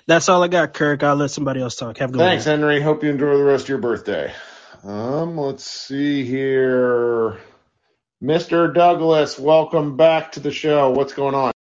[0.06, 1.02] That's all I got, Kirk.
[1.02, 1.98] I'll let somebody else talk.
[1.98, 2.58] Have a good Thanks, one.
[2.58, 2.80] Henry.
[2.80, 4.32] Hope you enjoy the rest of your birthday.
[4.84, 7.38] Um, let's see here.
[8.22, 8.72] Mr.
[8.72, 10.90] Douglas, welcome back to the show.
[10.90, 11.50] What's going on?
[11.50, 11.52] I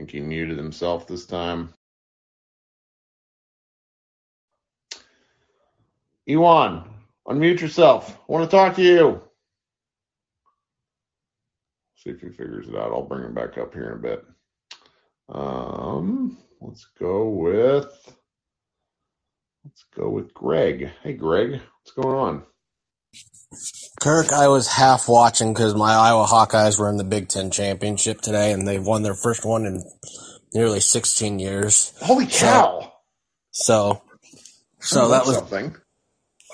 [0.00, 1.74] think he muted himself this time.
[6.26, 6.84] Ewan,
[7.28, 8.10] unmute yourself.
[8.10, 9.20] I want to talk to you.
[11.96, 12.92] See if he figures it out.
[12.92, 14.24] I'll bring him back up here in a bit.
[15.28, 17.86] Um, let's go with
[19.64, 20.90] let's go with Greg.
[21.02, 22.42] Hey, Greg, what's going on?
[24.00, 28.20] Kirk, I was half watching because my Iowa Hawkeyes were in the Big Ten championship
[28.20, 29.82] today, and they've won their first one in
[30.52, 31.94] nearly 16 years.
[32.00, 32.92] Holy cow!
[33.52, 34.02] So,
[34.80, 35.76] so that was something.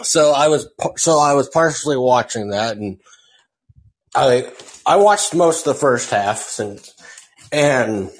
[0.02, 3.00] so I was so I was partially watching that, and
[4.14, 4.52] I
[4.84, 6.94] I watched most of the first half, since,
[7.50, 8.10] and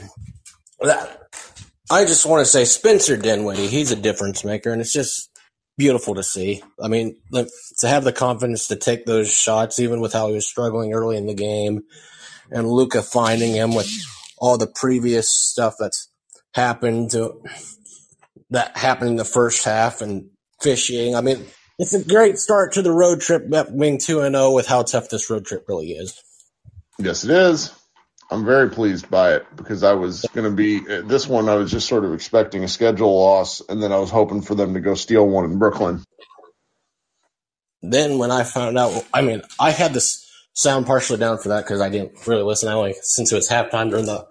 [0.83, 5.31] I just want to say Spencer Dinwiddie, he's a difference maker, and it's just
[5.77, 6.63] beautiful to see.
[6.83, 10.47] I mean, to have the confidence to take those shots, even with how he was
[10.47, 11.83] struggling early in the game,
[12.51, 13.91] and Luka finding him with
[14.39, 16.09] all the previous stuff that's
[16.55, 17.43] happened to
[18.51, 20.29] that happened in the first half and
[20.61, 21.15] fishing.
[21.15, 21.47] I mean,
[21.79, 23.45] it's a great start to the road trip,
[23.79, 26.21] being two and zero with how tough this road trip really is.
[26.99, 27.73] Yes, it is.
[28.31, 31.49] I'm very pleased by it because I was going to be this one.
[31.49, 34.55] I was just sort of expecting a schedule loss, and then I was hoping for
[34.55, 36.05] them to go steal one in Brooklyn.
[37.83, 41.65] Then when I found out, I mean, I had this sound partially down for that
[41.65, 42.69] because I didn't really listen.
[42.69, 44.27] I only since it was halftime during the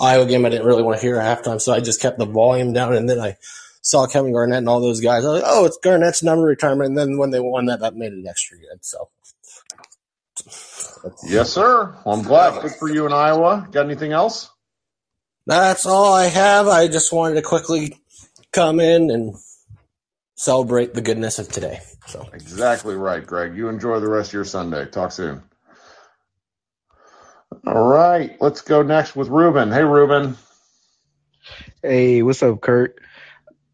[0.00, 2.72] Iowa game, I didn't really want to hear halftime, so I just kept the volume
[2.72, 2.94] down.
[2.94, 3.38] And then I
[3.80, 5.24] saw Kevin Garnett and all those guys.
[5.24, 6.90] I was like, oh, it's Garnett's number retirement.
[6.90, 8.84] And then when they won that, that made it extra good.
[8.84, 9.08] So.
[11.26, 11.94] Yes, sir.
[12.04, 12.62] Well, I'm glad.
[12.62, 13.68] Good for you in Iowa.
[13.72, 14.50] Got anything else?
[15.46, 16.68] That's all I have.
[16.68, 17.98] I just wanted to quickly
[18.52, 19.34] come in and
[20.36, 21.80] celebrate the goodness of today.
[22.06, 23.56] So Exactly right, Greg.
[23.56, 24.86] You enjoy the rest of your Sunday.
[24.86, 25.42] Talk soon.
[27.66, 29.70] All right, let's go next with Ruben.
[29.70, 30.36] Hey, Ruben.
[31.82, 33.02] Hey, what's up, Kirk?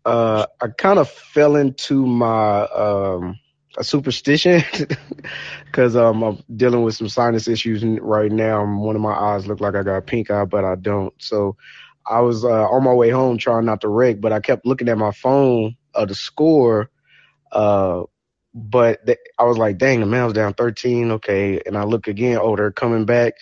[0.05, 3.39] Uh, I kind of fell into my um,
[3.79, 4.63] a superstition
[5.67, 8.65] because um, I'm dealing with some sinus issues right now.
[8.65, 11.15] One of my eyes look like I got pink eye, but I don't.
[11.19, 11.57] So
[12.07, 14.89] I was uh, on my way home trying not to wreck, but I kept looking
[14.89, 16.91] at my phone of the score.
[17.53, 18.05] Uh,
[18.55, 21.13] but th- I was like, dang, the man's down 13.
[21.13, 21.61] Okay.
[21.65, 23.35] And I look again, oh, they're coming back.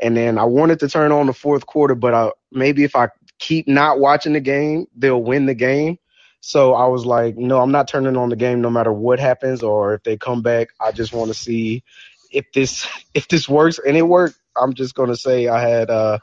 [0.00, 3.08] And then I wanted to turn on the fourth quarter, but I, maybe if I
[3.38, 5.98] keep not watching the game, they'll win the game.
[6.46, 9.62] So I was like, no, I'm not turning on the game no matter what happens
[9.62, 10.68] or if they come back.
[10.78, 11.82] I just want to see
[12.30, 14.36] if this if this works and it worked.
[14.54, 16.18] I'm just gonna say I had uh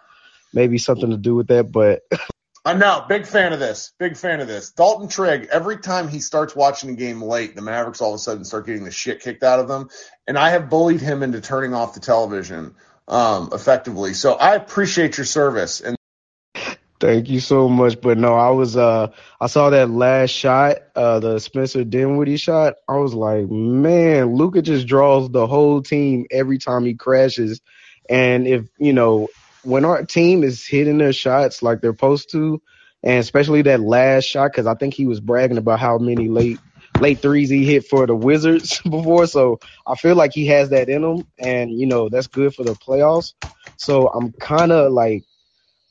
[0.54, 2.04] maybe something to do with that, but
[2.66, 3.94] I'm now big fan of this.
[3.98, 4.72] Big fan of this.
[4.72, 8.20] Dalton Trigg, every time he starts watching a game late, the Mavericks all of a
[8.20, 9.90] sudden start getting the shit kicked out of them.
[10.28, 12.76] And I have bullied him into turning off the television
[13.08, 14.14] um, effectively.
[14.14, 15.82] So I appreciate your service.
[15.82, 15.98] And
[17.02, 18.00] Thank you so much.
[18.00, 19.08] But no, I was uh
[19.42, 22.76] I saw that last shot, uh the Spencer Dinwiddie shot.
[22.88, 27.60] I was like, man, Luka just draws the whole team every time he crashes.
[28.08, 29.30] And if you know,
[29.64, 32.62] when our team is hitting their shots like they're supposed to,
[33.04, 36.60] and especially that last shot, because I think he was bragging about how many late
[37.00, 39.26] late threes he hit for the Wizards before.
[39.26, 42.64] So I feel like he has that in him, and you know that's good for
[42.64, 43.34] the playoffs.
[43.78, 45.24] So I'm kind of like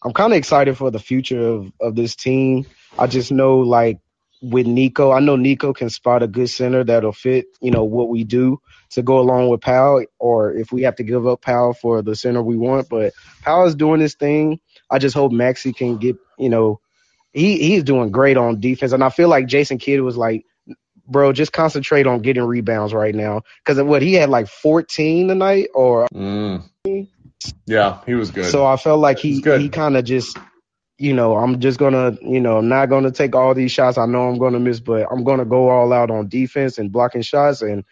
[0.03, 2.67] I'm kind of excited for the future of, of this team.
[2.99, 3.99] I just know like
[4.43, 8.09] with Nico, I know Nico can spot a good center that'll fit, you know, what
[8.09, 8.61] we do
[8.91, 12.17] to go along with Powell, or if we have to give up Powell for the
[12.17, 12.89] center we want.
[12.89, 14.61] But Powell is doing his thing.
[14.91, 16.81] I just hope Maxi can get, you know,
[17.33, 20.45] he he's doing great on defense, and I feel like Jason Kidd was like,
[21.07, 25.69] bro, just concentrate on getting rebounds right now, because what he had like 14 tonight,
[25.75, 26.65] or mm,
[27.67, 28.51] yeah, he was good.
[28.51, 29.61] so I felt like he good.
[29.61, 30.37] he kind of just,
[30.99, 33.99] you know, I'm just gonna, you know, I'm not gonna take all these shots.
[33.99, 37.23] I know I'm gonna miss, but I'm gonna go all out on defense and blocking
[37.23, 37.85] shots and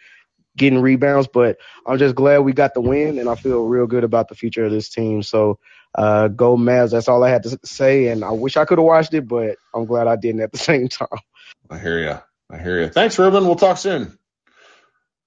[0.55, 1.27] getting rebounds.
[1.31, 1.57] But
[1.87, 4.65] I'm just glad we got the win, and I feel real good about the future
[4.65, 5.23] of this team.
[5.23, 5.59] So
[5.95, 6.91] uh, go Mavs.
[6.91, 9.55] That's all I had to say, and I wish I could have watched it, but
[9.73, 11.07] I'm glad I didn't at the same time.
[11.69, 12.19] I hear you.
[12.51, 12.89] I hear you.
[12.89, 13.45] Thanks, Ruben.
[13.45, 14.18] We'll talk soon.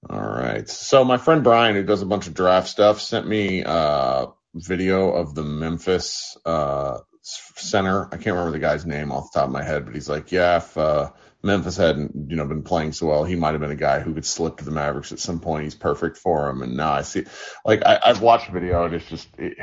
[0.09, 0.67] All right.
[0.67, 5.11] So my friend Brian, who does a bunch of draft stuff, sent me a video
[5.11, 8.05] of the Memphis uh, center.
[8.07, 10.31] I can't remember the guy's name off the top of my head, but he's like,
[10.31, 11.11] yeah, if uh,
[11.41, 14.13] Memphis hadn't, you know, been playing so well, he might have been a guy who
[14.13, 15.63] could slip to the Mavericks at some point.
[15.63, 16.61] He's perfect for him.
[16.61, 17.25] And now I see,
[17.65, 19.57] like, I, I've watched the video, and it's just, it,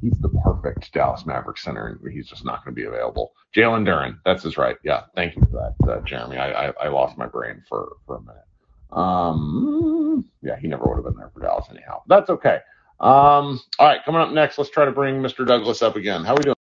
[0.00, 3.32] he's the perfect Dallas Mavericks center, and he's just not going to be available.
[3.54, 4.76] Jalen Duren, that's his right.
[4.82, 6.38] Yeah, thank you for that, uh, Jeremy.
[6.38, 8.42] I, I, I lost my brain for for a minute.
[8.92, 12.02] Um, yeah, he never would have been there for Dallas anyhow.
[12.06, 12.60] That's okay.
[12.98, 15.46] Um, all right, coming up next, let's try to bring Mr.
[15.46, 16.24] Douglas up again.
[16.24, 16.56] How are we doing?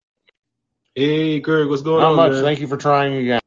[0.95, 2.15] Hey, Greg, what's going Not on?
[2.15, 2.31] much.
[2.33, 2.43] man?
[2.43, 3.41] Thank you for trying again.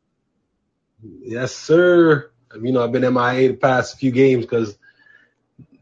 [1.02, 2.30] Yes, sir.
[2.60, 4.78] You know, I've been MIA the past few games because,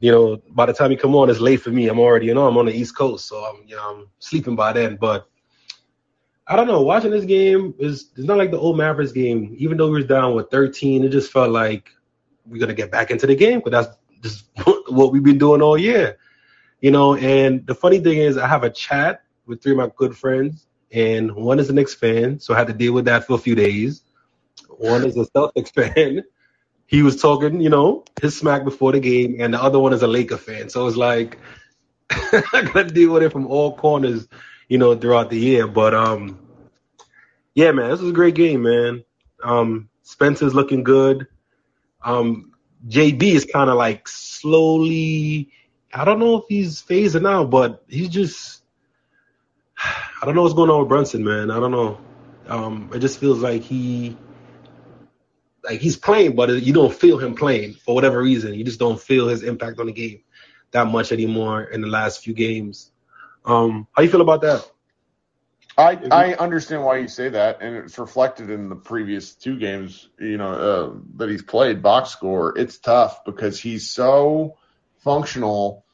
[0.01, 1.89] you know, by the time you come on, it's late for me.
[1.89, 4.57] I'm already, you know, I'm on the East Coast, so I'm, you know, I'm sleeping
[4.57, 4.97] by then.
[4.97, 5.29] But
[6.47, 6.83] I don't know.
[6.83, 9.55] Watching this game is it's not like the old Mavericks game.
[9.59, 11.89] Even though we was down with 13, it just felt like
[12.49, 14.45] we're gonna get back into the game because that's just
[14.89, 16.19] what we've been doing all year.
[16.81, 19.91] You know, and the funny thing is, I have a chat with three of my
[19.97, 23.27] good friends, and one is a Knicks fan, so I had to deal with that
[23.27, 24.03] for a few days.
[24.69, 26.23] One is a Celtics fan.
[26.87, 30.03] He was talking, you know, his smack before the game, and the other one is
[30.03, 30.69] a Laker fan.
[30.69, 31.39] So it's like
[32.11, 34.29] I gotta deal with it from all corners,
[34.69, 35.67] you know, throughout the year.
[35.67, 36.39] But um,
[37.55, 39.05] yeah, man, this was a great game, man.
[39.43, 41.27] Um, Spencer's looking good.
[42.07, 42.53] Um,
[42.89, 45.51] JB is kind of like slowly.
[45.93, 48.63] I don't know if he's phasing out, but he's just.
[49.79, 51.51] I don't know what's going on with Brunson, man.
[51.51, 52.01] I don't know.
[52.49, 54.17] Um, it just feels like he,
[55.65, 58.55] like he's playing, but you don't feel him playing for whatever reason.
[58.55, 60.21] You just don't feel his impact on the game
[60.71, 62.93] that much anymore in the last few games.
[63.45, 64.71] Um, how you feel about that?
[65.79, 70.09] I I understand why you say that, and it's reflected in the previous two games,
[70.19, 72.59] you know, uh, that he's played box score.
[72.59, 74.57] It's tough because he's so
[74.99, 75.85] functional.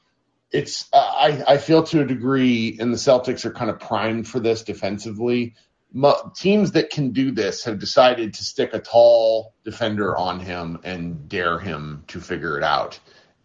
[0.53, 4.39] It's I I feel to a degree, and the Celtics are kind of primed for
[4.39, 5.55] this defensively.
[5.93, 10.79] Mo- teams that can do this have decided to stick a tall defender on him
[10.85, 12.99] and dare him to figure it out.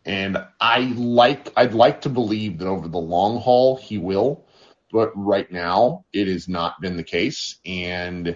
[0.05, 4.46] And I like I'd like to believe that over the long haul he will
[4.91, 7.57] but right now it has not been the case.
[7.65, 8.35] And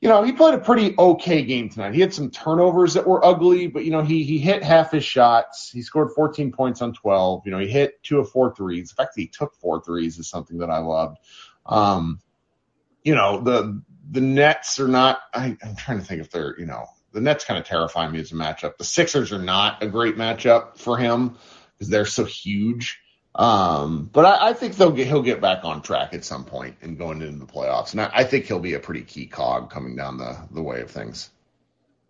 [0.00, 1.92] you know, he played a pretty okay game tonight.
[1.92, 5.04] He had some turnovers that were ugly, but you know, he he hit half his
[5.04, 5.70] shots.
[5.70, 7.42] He scored 14 points on 12.
[7.44, 8.90] You know, he hit two of four threes.
[8.90, 11.18] The fact that he took four threes is something that I loved.
[11.66, 12.20] Um,
[13.04, 15.20] you know, the the Nets are not.
[15.34, 18.20] I, I'm trying to think if they're you know the Nets kind of terrify me
[18.20, 18.78] as a matchup.
[18.78, 21.36] The Sixers are not a great matchup for him
[21.76, 23.00] because they're so huge.
[23.34, 26.76] Um, but I, I think they'll get he'll get back on track at some point
[26.82, 29.70] and going into the playoffs, and I, I think he'll be a pretty key cog
[29.70, 31.30] coming down the the way of things.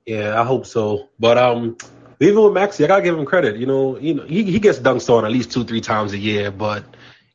[0.06, 1.08] Yeah, I hope so.
[1.18, 1.76] But um,
[2.20, 3.56] even with Maxi, I gotta give him credit.
[3.56, 6.18] You know, you know, he he gets dunked on at least two, three times a
[6.18, 6.84] year, but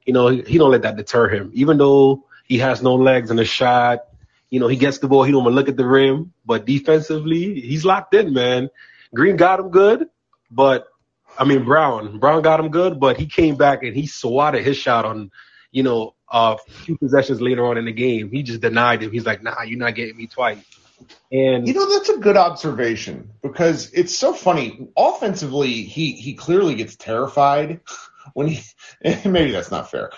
[0.06, 1.52] you know, he, he don't let that deter him.
[1.54, 4.06] Even though he has no legs in the shot,
[4.50, 6.66] you know, he gets the ball, he don't want to look at the rim, but
[6.66, 8.70] defensively, he's locked in, man.
[9.14, 10.08] Green got him good,
[10.50, 10.88] but
[11.38, 14.78] I mean Brown, Brown got him good, but he came back and he swatted his
[14.78, 15.32] shot on,
[15.72, 18.32] you know, a few possessions later on in the game.
[18.32, 19.12] He just denied him.
[19.12, 20.58] He's like, nah, you're not getting me twice.
[21.32, 24.88] And You know, that's a good observation because it's so funny.
[24.96, 27.82] Offensively, he he clearly gets terrified
[28.34, 28.64] when he
[29.26, 30.12] maybe that's not fair.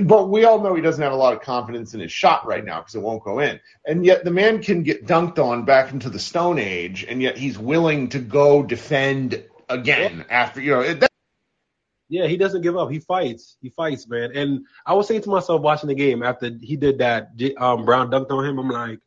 [0.00, 2.64] But we all know he doesn't have a lot of confidence in his shot right
[2.64, 3.60] now because it won't go in.
[3.86, 7.36] And yet the man can get dunked on back into the stone age and yet
[7.36, 11.04] he's willing to go defend again after you know it,
[12.08, 12.90] Yeah, he doesn't give up.
[12.90, 13.56] He fights.
[13.62, 14.32] He fights, man.
[14.34, 18.10] And I was saying to myself watching the game after he did that, um, Brown
[18.10, 18.58] dunked on him.
[18.58, 18.98] I'm like,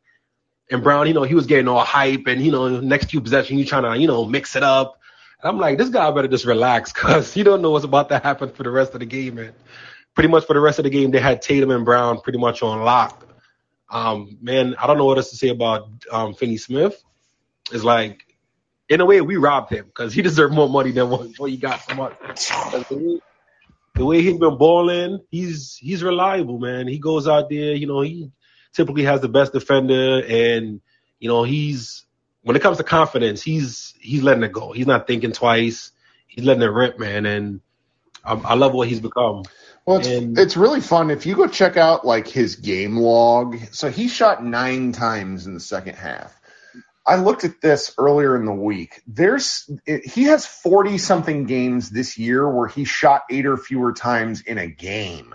[0.70, 3.58] and Brown, you know, he was getting all hype, and you know, next few possessions,
[3.58, 4.98] you trying to, you know, mix it up.
[5.40, 8.18] And I'm like, this guy better just relax, cause you don't know what's about to
[8.18, 9.38] happen for the rest of the game.
[9.38, 9.52] And
[10.14, 12.62] pretty much for the rest of the game, they had Tatum and Brown pretty much
[12.62, 13.24] on lock.
[13.90, 17.00] Um, man, I don't know what else to say about um, Finney Smith.
[17.70, 18.25] It's like,
[18.88, 21.56] in a way, we robbed him because he deserved more money than what, what he
[21.56, 22.48] got from us.
[22.88, 23.20] The way,
[23.94, 26.86] the way he's been balling, he's he's reliable, man.
[26.86, 28.30] He goes out there, you know, he
[28.74, 30.80] typically has the best defender, and
[31.18, 32.04] you know, he's
[32.42, 34.72] when it comes to confidence, he's he's letting it go.
[34.72, 35.90] He's not thinking twice.
[36.26, 37.26] He's letting it rip, man.
[37.26, 37.60] And
[38.24, 39.44] I, I love what he's become.
[39.86, 43.56] Well, it's, And- it's really fun if you go check out like his game log.
[43.72, 46.38] So he shot nine times in the second half.
[47.06, 49.00] I looked at this earlier in the week.
[49.06, 53.92] There's it, he has 40 something games this year where he shot eight or fewer
[53.92, 55.34] times in a game.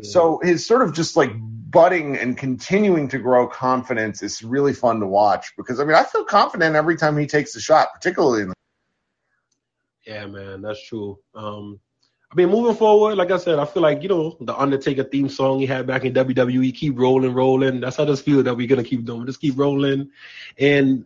[0.00, 5.00] So his sort of just like budding and continuing to grow confidence is really fun
[5.00, 8.42] to watch because I mean I feel confident every time he takes a shot, particularly
[8.42, 8.54] in the
[10.06, 11.18] Yeah, man, that's true.
[11.34, 11.80] Um,
[12.30, 15.28] I mean, moving forward, like I said, I feel like you know the Undertaker theme
[15.28, 17.80] song he had back in WWE, keep rolling, rolling.
[17.80, 19.26] That's how just feel that we're gonna keep doing.
[19.26, 20.10] Just keep rolling,
[20.58, 21.04] and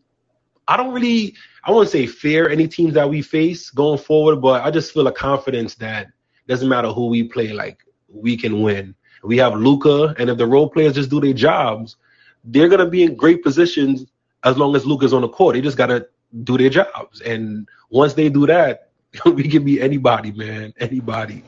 [0.68, 4.64] I don't really, I wouldn't say fear any teams that we face going forward, but
[4.64, 6.08] I just feel a confidence that
[6.48, 8.94] doesn't matter who we play, like we can win.
[9.22, 11.96] We have Luka, and if the role players just do their jobs,
[12.44, 14.06] they're gonna be in great positions
[14.44, 15.54] as long as Luka's on the court.
[15.54, 16.08] They just gotta
[16.44, 18.90] do their jobs, and once they do that,
[19.24, 21.42] we can be anybody, man, anybody,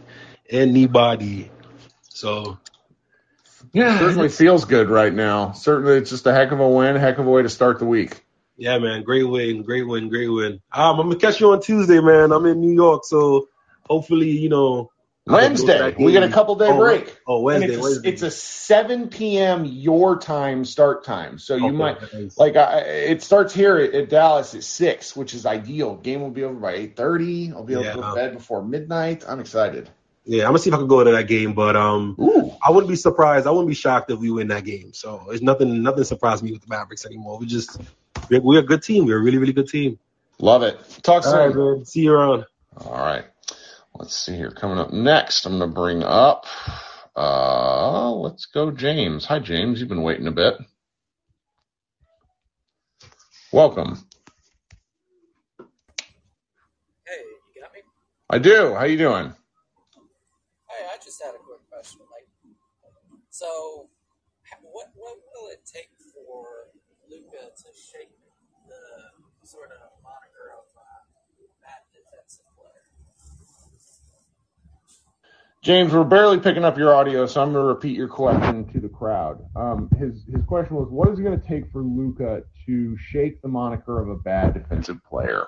[0.50, 1.50] anybody.
[2.02, 2.58] So
[3.72, 5.52] Yeah, it certainly feels good right now.
[5.52, 7.86] Certainly, it's just a heck of a win, heck of a way to start the
[7.86, 8.24] week.
[8.59, 10.61] Yeah, man, great win, great win, great win.
[10.72, 12.32] Um, I'm gonna catch you on Tuesday, man.
[12.32, 13.46] I'm in New York, so
[13.88, 14.90] hopefully, you know.
[15.26, 17.16] Wednesday, we get a couple day Oh, break.
[17.26, 18.09] Oh, Wednesday, it's, Wednesday.
[18.09, 19.64] A, it's a 7 p.m.
[19.64, 21.38] your time start time.
[21.38, 22.36] So you Okay, might nice.
[22.36, 25.96] like I, it starts here at, at Dallas at six, which is ideal.
[25.96, 27.52] Game will be over by 8:30.
[27.52, 29.24] I'll be able to go to bed before midnight.
[29.28, 29.88] I'm excited.
[30.31, 32.14] Yeah, I'm gonna see if I can go to that game, but um,
[32.62, 33.47] I wouldn't be surprised.
[33.47, 34.93] I wouldn't be shocked if we win that game.
[34.93, 37.39] So it's nothing, nothing surprised me with the Mavericks anymore.
[37.39, 37.81] We just,
[38.29, 39.07] we're, we're a good team.
[39.07, 39.99] We're a really, really good team.
[40.39, 40.79] Love it.
[41.03, 41.41] Talk All soon.
[41.41, 41.85] right, man.
[41.87, 42.45] See you around.
[42.76, 43.24] All right.
[43.95, 44.51] Let's see here.
[44.51, 46.45] Coming up next, I'm going to bring up,
[47.16, 49.24] uh, let's go James.
[49.24, 49.81] Hi, James.
[49.81, 50.59] You've been waiting a bit.
[53.51, 54.07] Welcome.
[55.59, 57.24] Hey,
[57.57, 57.81] you got me?
[58.29, 58.74] I do.
[58.74, 59.33] How you doing?
[60.68, 62.01] Hey, I just had a quick question.
[62.12, 62.29] Like,
[63.39, 63.89] so
[64.62, 66.45] what what will it take for
[67.09, 68.11] Luka to shake
[68.66, 70.82] the sort of moniker of uh,
[71.62, 72.82] bad defensive player?
[75.62, 78.80] James, we're barely picking up your audio, so I'm going to repeat your question to
[78.80, 79.39] the crowd.
[79.55, 83.41] Um, his his question was, what is it going to take for Luka to shake
[83.41, 85.47] the moniker of a bad defensive player?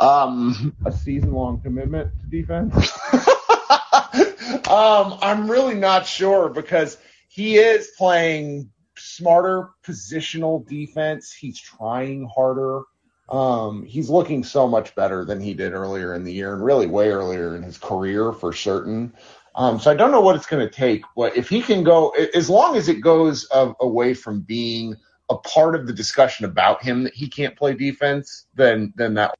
[0.00, 2.74] Um, a season long commitment to defense.
[4.68, 6.96] um, I'm really not sure because
[7.30, 8.68] he is playing
[8.98, 11.32] smarter positional defense.
[11.32, 12.82] He's trying harder.
[13.28, 16.88] Um, he's looking so much better than he did earlier in the year, and really
[16.88, 19.14] way earlier in his career for certain.
[19.54, 22.10] Um, so I don't know what it's going to take, but if he can go,
[22.34, 24.96] as long as it goes away from being
[25.28, 29.36] a part of the discussion about him that he can't play defense, then then that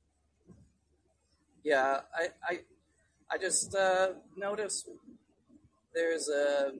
[1.64, 2.61] Yeah, I I,
[3.32, 4.91] I just uh, noticed
[5.93, 6.74] there's a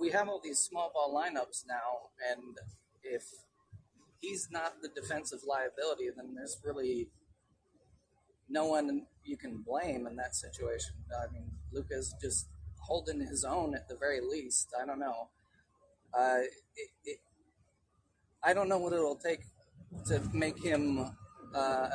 [0.00, 2.56] we have all these small ball lineups now, and
[3.02, 3.24] if
[4.18, 7.08] he's not the defensive liability, then there's really
[8.48, 10.94] no one you can blame in that situation.
[11.12, 12.48] I mean, Luka's just
[12.80, 14.68] holding his own at the very least.
[14.80, 15.28] I don't know.
[16.12, 16.40] Uh,
[16.76, 17.18] it, it,
[18.42, 19.40] I don't know what it'll take
[20.06, 21.10] to make him
[21.54, 21.88] uh,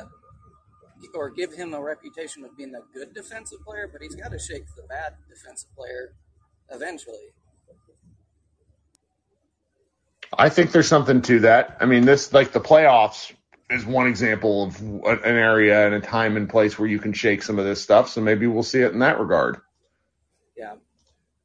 [1.14, 4.40] or give him a reputation of being a good defensive player, but he's got to
[4.40, 6.14] shake the bad defensive player
[6.70, 7.34] eventually.
[10.38, 11.78] I think there's something to that.
[11.80, 13.34] I mean, this like the playoffs
[13.70, 17.42] is one example of an area and a time and place where you can shake
[17.44, 18.10] some of this stuff.
[18.10, 19.58] So maybe we'll see it in that regard.
[20.56, 20.76] Yeah,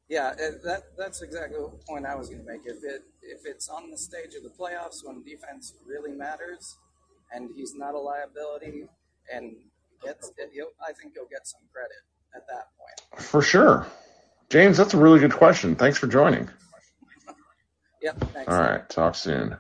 [0.09, 0.35] yeah,
[0.65, 2.63] that that's exactly the point I was going to make.
[2.65, 6.77] If it if it's on the stage of the playoffs when defense really matters,
[7.33, 8.85] and he's not a liability,
[9.33, 9.55] and
[10.03, 12.03] gets, he'll, I think he'll get some credit
[12.35, 13.23] at that point.
[13.23, 13.87] For sure.
[14.51, 15.77] James, that's a really good question.
[15.77, 16.49] Thanks for joining.
[18.03, 18.19] Yep.
[18.33, 18.53] Thanks.
[18.53, 18.89] All right.
[18.89, 19.57] Talk soon.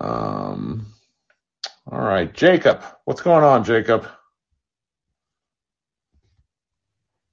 [0.00, 0.92] Um,
[1.90, 2.32] all right.
[2.32, 4.06] Jacob, what's going on, Jacob?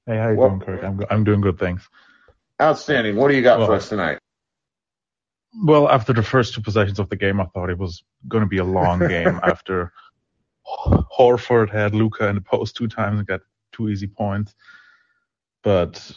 [0.06, 0.84] Hey, how you Well- doing, Kirk?
[0.84, 1.88] I'm I'm doing good, thanks.
[2.62, 3.16] Outstanding.
[3.18, 4.20] What do you got for us tonight?
[5.64, 8.48] Well, after the first two possessions of the game, I thought it was going to
[8.50, 9.40] be a long game.
[9.44, 9.92] after
[10.66, 14.56] Horford had Luka in the post two times and got two easy points,
[15.64, 16.12] but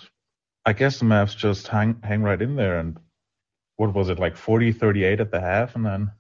[0.64, 2.78] I guess the Mavs just hang hang right in there.
[2.78, 2.98] And
[3.80, 6.10] what was it like 40-38 at the half, and then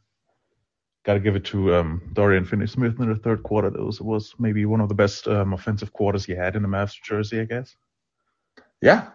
[1.04, 3.68] got to give it to um, Dorian Finney-Smith in the third quarter.
[3.68, 6.68] That was was maybe one of the best um, offensive quarters he had in the
[6.68, 7.76] Mavs jersey, I guess.
[8.80, 9.08] Yeah.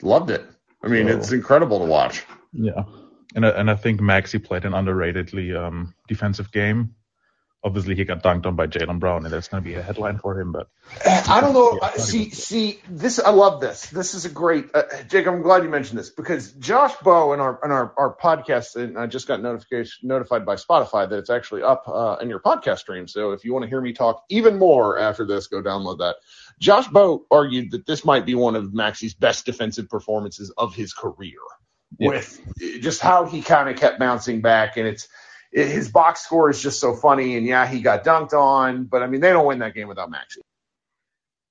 [0.00, 0.44] Loved it.
[0.84, 2.24] I mean, So- it's incredible to watch.
[2.52, 2.84] Yeah,
[3.34, 6.94] and I, and I think Maxi played an underratedly um, defensive game.
[7.64, 10.18] Obviously he got dunked on by Jaylen Brown, and that's going to be a headline
[10.18, 10.50] for him.
[10.50, 10.68] But
[11.28, 11.78] I don't know.
[11.80, 13.86] Uh, see, see, this I love this.
[13.86, 15.28] This is a great, uh, Jake.
[15.28, 18.98] I'm glad you mentioned this because Josh Bowe in our in our, our podcast, and
[18.98, 22.80] I just got notification notified by Spotify that it's actually up uh, in your podcast
[22.80, 23.06] stream.
[23.06, 26.16] So if you want to hear me talk even more after this, go download that.
[26.58, 30.92] Josh Bowe argued that this might be one of Maxi's best defensive performances of his
[30.92, 31.38] career,
[31.98, 32.08] yeah.
[32.08, 32.40] with
[32.80, 35.06] just how he kind of kept bouncing back, and it's
[35.52, 37.36] it, his box score is just so funny.
[37.36, 40.10] And yeah, he got dunked on, but I mean, they don't win that game without
[40.10, 40.38] Maxi.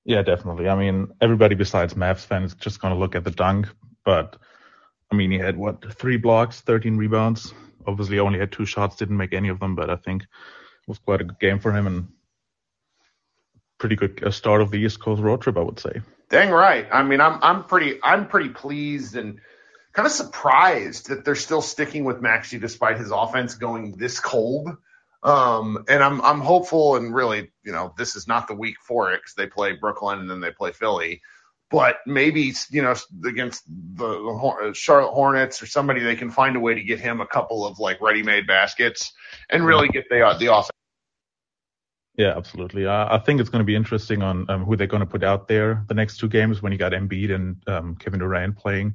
[0.04, 0.68] Yeah, definitely.
[0.68, 3.68] I mean, everybody besides Mavs fans is just going to look at the dunk,
[4.04, 4.36] but
[5.10, 7.54] I mean, he had what three blocks, 13 rebounds.
[7.86, 10.28] Obviously, only had two shots, didn't make any of them, but I think it
[10.88, 12.08] was quite a good game for him and
[13.78, 16.00] pretty good start of the East Coast road trip, I would say.
[16.30, 16.86] Dang right.
[16.90, 19.38] I mean, I'm I'm pretty I'm pretty pleased and
[19.92, 24.70] kind of surprised that they're still sticking with Maxi despite his offense going this cold.
[25.22, 29.12] Um, and I'm I'm hopeful, and really, you know, this is not the week for
[29.12, 31.22] it because they play Brooklyn and then they play Philly.
[31.70, 36.60] But maybe you know against the, the Charlotte Hornets or somebody, they can find a
[36.60, 39.12] way to get him a couple of like ready-made baskets
[39.48, 40.70] and really get the the offense.
[42.16, 42.86] Yeah, absolutely.
[42.86, 45.24] I, I think it's going to be interesting on um, who they're going to put
[45.24, 48.94] out there the next two games when you got Embiid and um, Kevin Durant playing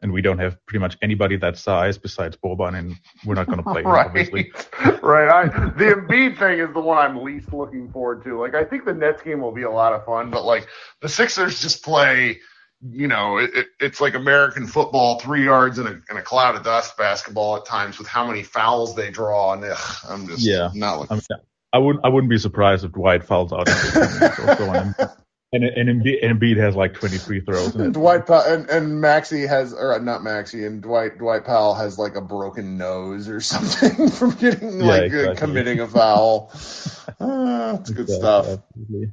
[0.00, 3.58] and we don't have pretty much anybody that size besides Boban, and we're not going
[3.58, 4.06] to play him, right.
[4.06, 4.52] obviously.
[5.02, 5.28] right.
[5.28, 8.38] I, the Embiid thing is the one I'm least looking forward to.
[8.40, 10.66] Like, I think the Nets game will be a lot of fun, but like
[11.00, 12.40] the Sixers just play.
[12.80, 16.54] You know, it, it, it's like American football, three yards in a, in a cloud
[16.54, 19.52] of dust basketball at times with how many fouls they draw.
[19.52, 20.70] And ugh, I'm just yeah.
[20.74, 21.16] not looking.
[21.16, 21.42] I, mean,
[21.72, 23.68] I wouldn't I wouldn't be surprised if Dwight fouls out.
[25.50, 27.74] And and Embiid, Embiid has like 23 throws.
[27.74, 31.98] And Dwight Powell, and, and Maxi has, or not Maxi, and Dwight Dwight Powell has
[31.98, 35.36] like a broken nose or something from getting Yeah, like exactly.
[35.36, 36.50] committing a foul.
[37.20, 38.46] uh, it's good stuff.
[38.46, 39.12] absolutely.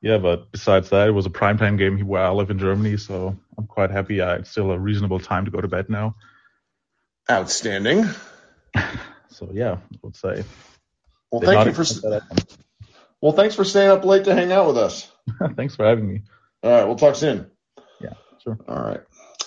[0.00, 3.38] Yeah, but besides that, it was a primetime game where I live in Germany, so
[3.56, 4.20] I'm quite happy.
[4.20, 6.16] I, it's still a reasonable time to go to bed now.
[7.30, 8.06] Outstanding.
[9.32, 10.44] So yeah, I would say.
[11.30, 12.22] Well, thank you for.
[13.22, 15.10] Expect that Well, thanks for staying up late to hang out with us.
[15.56, 16.22] Thanks for having me.
[16.62, 17.50] All right, we'll talk soon.
[18.00, 18.58] Yeah, sure.
[18.68, 19.00] All right.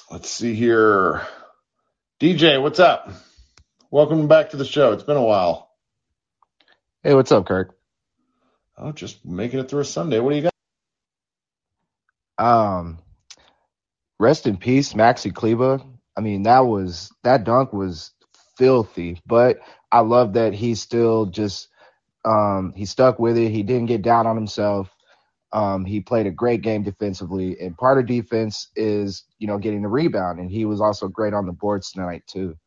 [0.09, 1.21] Let's see here.
[2.21, 3.11] DJ, what's up?
[3.91, 4.93] Welcome back to the show.
[4.93, 5.69] It's been a while.
[7.03, 7.77] Hey, what's up, Kirk?
[8.77, 10.19] Oh, just making it through a Sunday.
[10.19, 10.53] What do you got?
[12.37, 12.99] Um,
[14.19, 15.81] rest in peace, Maxi Kleber.
[16.17, 18.11] I mean, that was that dunk was
[18.57, 19.59] filthy, but
[19.91, 21.67] I love that he's still just
[22.25, 23.51] um he stuck with it.
[23.51, 24.89] He didn't get down on himself.
[25.53, 29.83] Um, he played a great game defensively, and part of defense is you know getting
[29.83, 32.57] the rebound, and he was also great on the boards tonight too.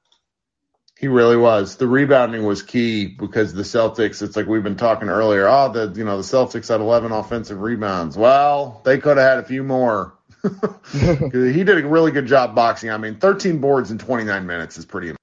[0.99, 1.77] He really was.
[1.77, 5.47] The rebounding was key because the Celtics, it's like we've been talking earlier.
[5.47, 8.17] Oh, the you know, the Celtics had 11 offensive rebounds.
[8.17, 10.19] Well, they could have had a few more.
[10.93, 12.91] he did a really good job boxing.
[12.91, 15.15] I mean, 13 boards in 29 minutes is pretty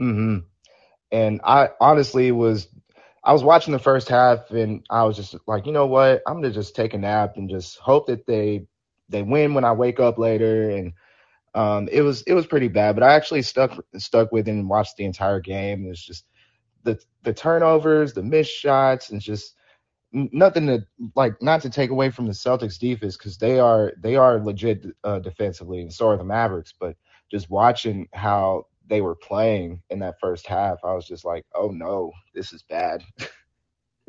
[0.00, 0.38] Mm-hmm.
[1.10, 2.68] And I honestly was,
[3.24, 6.34] I was watching the first half, and I was just like, you know what, I'm
[6.40, 8.66] gonna just take a nap and just hope that they
[9.08, 10.70] they win when I wake up later.
[10.70, 10.92] And
[11.54, 14.68] um, it was it was pretty bad, but I actually stuck stuck with it and
[14.68, 15.86] watched the entire game.
[15.90, 16.26] It's just
[16.84, 19.54] the the turnovers, the missed shots, and just
[20.12, 24.16] nothing to like not to take away from the Celtics defense because they are they
[24.16, 26.74] are legit uh, defensively, and so are the Mavericks.
[26.78, 26.96] But
[27.30, 31.68] just watching how they were playing in that first half, I was just like, oh
[31.68, 33.04] no, this is bad.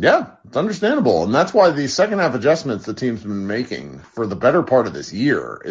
[0.01, 1.25] Yeah, it's understandable.
[1.25, 4.87] And that's why the second half adjustments the team's been making for the better part
[4.87, 5.61] of this year.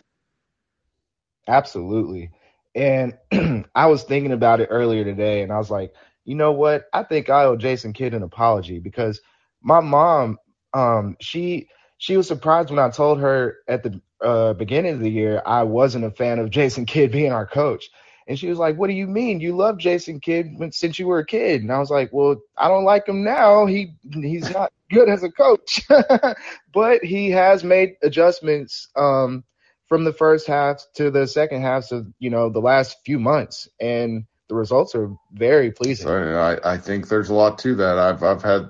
[1.48, 2.30] Absolutely.
[2.74, 3.16] And
[3.74, 5.94] I was thinking about it earlier today, and I was like,
[6.26, 6.84] you know what?
[6.92, 9.18] I think I owe Jason Kidd an apology because
[9.62, 10.36] my mom,
[10.74, 15.11] um, she she was surprised when I told her at the uh, beginning of the
[15.11, 17.88] year I wasn't a fan of Jason Kidd being our coach.
[18.29, 19.41] And she was like, "What do you mean?
[19.41, 22.68] You love Jason Kidd since you were a kid?" And I was like, "Well, I
[22.68, 23.64] don't like him now.
[23.64, 25.81] He he's not good as a coach,
[26.74, 29.45] but he has made adjustments um,
[29.87, 33.66] from the first half to the second half of you know the last few months,
[33.81, 37.99] and the results are very pleasing." I, I think there's a lot to that.
[37.99, 38.68] I've I've had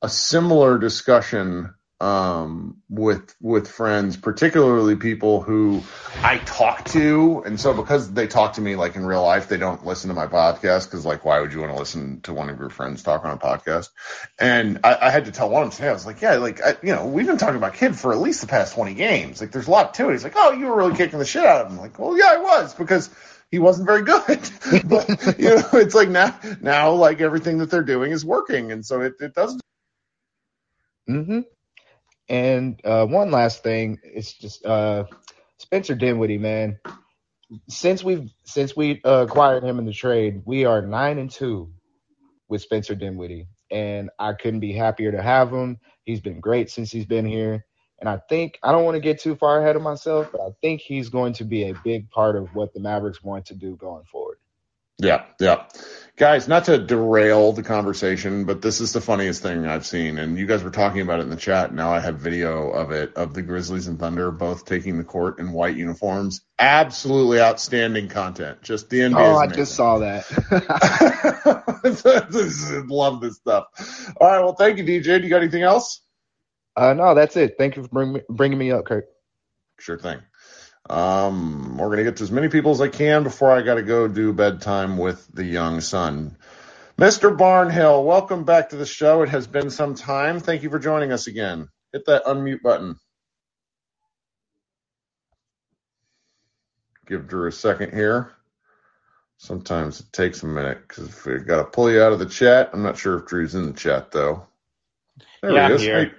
[0.00, 5.82] a similar discussion um, with with friends, particularly people who
[6.20, 9.56] I talk to, and so because they talk to me like in real life, they
[9.56, 12.50] don't listen to my podcast because like why would you want to listen to one
[12.50, 13.90] of your friends talk on a podcast?
[14.36, 16.60] And I, I had to tell one of them today, I was like, yeah, like
[16.60, 19.40] I, you know, we've been talking about Kidd for at least the past twenty games.
[19.40, 20.12] Like there's a lot to it.
[20.12, 21.78] He's like, oh, you were really kicking the shit out of him.
[21.78, 23.10] I'm like, well, yeah, I was because
[23.52, 24.26] he wasn't very good.
[24.86, 28.84] but you know, it's like now now like everything that they're doing is working, and
[28.84, 29.56] so it it does.
[31.08, 31.40] Mm-hmm.
[32.32, 35.04] And uh, one last thing, it's just uh,
[35.58, 36.78] Spencer Dinwiddie, man.
[37.68, 41.70] Since we've since we uh, acquired him in the trade, we are nine and two
[42.48, 45.78] with Spencer Dinwiddie, and I couldn't be happier to have him.
[46.04, 47.66] He's been great since he's been here,
[48.00, 50.48] and I think I don't want to get too far ahead of myself, but I
[50.62, 53.76] think he's going to be a big part of what the Mavericks want to do
[53.76, 54.21] going forward.
[55.02, 55.64] Yeah, yeah.
[56.16, 60.18] Guys, not to derail the conversation, but this is the funniest thing I've seen.
[60.18, 61.74] And you guys were talking about it in the chat.
[61.74, 65.40] Now I have video of it, of the Grizzlies and Thunder both taking the court
[65.40, 66.42] in white uniforms.
[66.58, 68.62] Absolutely outstanding content.
[68.62, 69.16] Just the NBA.
[69.16, 70.24] Oh, I just saw that.
[72.88, 73.64] Love this stuff.
[74.20, 74.40] All right.
[74.40, 75.18] Well, thank you, DJ.
[75.18, 76.02] Do you got anything else?
[76.76, 77.54] Uh, no, that's it.
[77.58, 79.06] Thank you for bring me, bringing me up, Kirk.
[79.80, 80.20] Sure thing.
[80.90, 84.08] Um, we're gonna get to as many people as I can before I gotta go
[84.08, 86.36] do bedtime with the young son.
[86.98, 87.36] Mr.
[87.36, 89.22] Barnhill, welcome back to the show.
[89.22, 90.40] It has been some time.
[90.40, 91.68] Thank you for joining us again.
[91.92, 92.96] Hit that unmute button.
[97.06, 98.32] Give Drew a second here.
[99.38, 102.26] Sometimes it takes a minute because if we got to pull you out of the
[102.26, 102.70] chat.
[102.72, 104.46] I'm not sure if Drew's in the chat though.
[105.42, 105.80] There yeah, he I'm is.
[105.80, 106.12] here.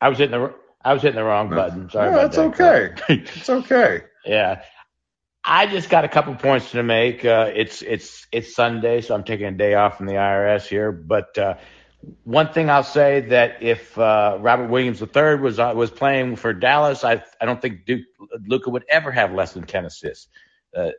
[0.00, 0.54] I was in the
[0.84, 1.90] I was hitting the wrong button.
[1.90, 2.46] Sorry No, about it's that.
[2.60, 2.94] okay.
[3.36, 4.02] It's okay.
[4.24, 4.62] yeah.
[5.44, 7.24] I just got a couple points to make.
[7.24, 10.90] Uh, it's it's it's Sunday, so I'm taking a day off from the IRS here.
[10.92, 11.54] But uh,
[12.24, 16.54] one thing I'll say that if uh, Robert Williams III was uh, was playing for
[16.54, 18.02] Dallas, I I don't think Duke
[18.46, 20.28] Luka would ever have less than ten assists.
[20.74, 20.90] Uh,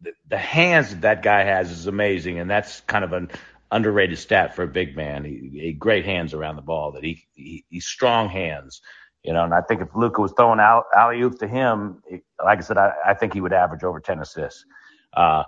[0.00, 3.30] the, the hands that that guy has is amazing, and that's kind of an
[3.70, 5.24] underrated stat for a big man.
[5.24, 6.92] He, he great hands around the ball.
[6.92, 8.80] That he, he he's strong hands.
[9.22, 12.02] You know, and I think if Luka was throwing alley oops to him,
[12.42, 14.64] like I said, I, I think he would average over 10 assists.
[15.12, 15.44] Uh,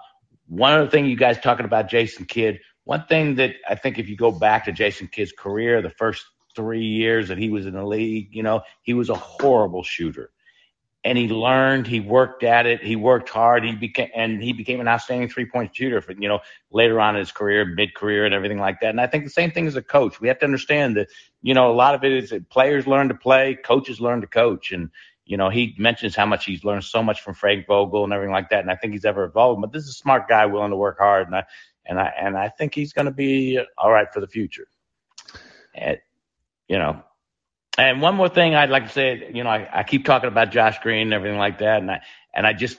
[0.47, 4.09] one other thing you guys talking about Jason Kidd, one thing that I think if
[4.09, 7.75] you go back to Jason Kidd's career, the first three years that he was in
[7.75, 10.31] the league, you know, he was a horrible shooter.
[11.05, 14.79] And he learned, he worked at it, he worked hard, he became and he became
[14.81, 16.39] an outstanding three point shooter for you know
[16.71, 18.91] later on in his career, mid career and everything like that.
[18.91, 20.21] And I think the same thing as a coach.
[20.21, 21.09] We have to understand that,
[21.43, 24.27] you know, a lot of it is that players learn to play, coaches learn to
[24.27, 24.73] coach.
[24.73, 24.91] And,
[25.25, 28.33] you know, he mentions how much he's learned so much from Frank Vogel and everything
[28.33, 28.61] like that.
[28.61, 29.61] And I think he's ever evolved.
[29.61, 31.45] But this is a smart guy willing to work hard and I
[31.85, 34.67] and I and I think he's gonna be all right for the future.
[35.75, 35.99] And
[36.69, 37.03] you know,
[37.79, 40.51] and one more thing I'd like to say, you know, I, I keep talking about
[40.51, 42.03] Josh Green and everything like that, and I
[42.35, 42.79] and I just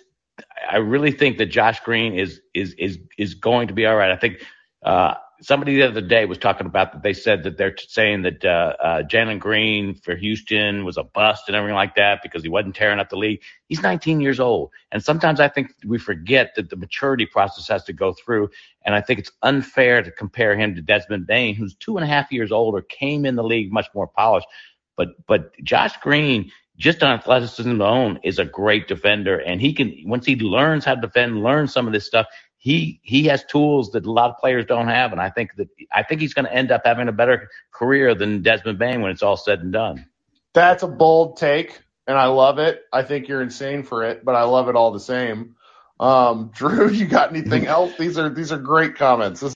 [0.69, 4.11] I really think that Josh Green is is is is going to be all right.
[4.11, 4.43] I think
[4.83, 7.03] uh, somebody the other day was talking about that.
[7.03, 11.43] They said that they're saying that uh, uh, Jalen Green for Houston was a bust
[11.47, 13.41] and everything like that because he wasn't tearing up the league.
[13.67, 17.83] He's 19 years old, and sometimes I think we forget that the maturity process has
[17.85, 18.49] to go through.
[18.85, 22.07] And I think it's unfair to compare him to Desmond Bane, who's two and a
[22.07, 24.47] half years older, came in the league much more polished.
[24.95, 29.95] But but Josh Green, just on athleticism alone, is a great defender, and he can
[30.05, 32.27] once he learns how to defend, learn some of this stuff.
[32.63, 35.67] He he has tools that a lot of players don't have, and I think that
[35.91, 39.11] I think he's going to end up having a better career than Desmond Bane when
[39.11, 40.05] it's all said and done.
[40.53, 42.81] That's a bold take, and I love it.
[42.93, 45.57] I think you're insane for it, but I love it all the same.
[45.99, 47.97] Um, Drew, you got anything else?
[47.97, 49.41] These are these are great comments.
[49.41, 49.53] This-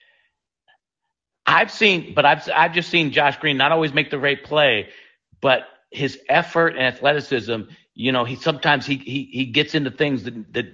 [1.45, 4.89] I've seen, but I've I've just seen Josh Green not always make the right play,
[5.39, 7.61] but his effort and athleticism.
[7.93, 10.65] You know, he sometimes he he he gets into things that that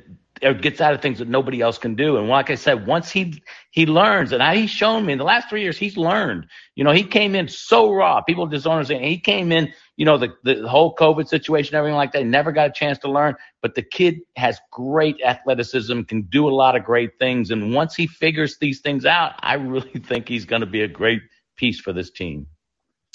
[0.44, 2.18] or gets out of things that nobody else can do.
[2.18, 3.42] And like I said, once he
[3.72, 6.48] he learns, and I, he's shown me in the last three years, he's learned.
[6.76, 8.22] You know, he came in so raw.
[8.22, 9.06] People don't understand.
[9.06, 12.26] He came in, you know, the the whole COVID situation, everything like that.
[12.26, 16.54] Never got a chance to learn, but the kid has great athleticism, can do a
[16.54, 17.52] lot of great things.
[17.52, 20.88] And once he figures these things out, I really think he's going to be a
[20.88, 21.22] great
[21.56, 22.48] piece for this team.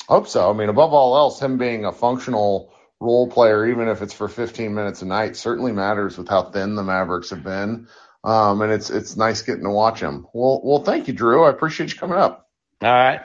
[0.09, 0.49] Hope so.
[0.49, 4.29] I mean, above all else, him being a functional role player, even if it's for
[4.29, 7.89] 15 minutes a night, certainly matters with how thin the Mavericks have been.
[8.25, 10.27] Um, and it's it's nice getting to watch him.
[10.33, 11.45] Well, well, thank you, Drew.
[11.45, 12.49] I appreciate you coming up.
[12.83, 13.21] All right.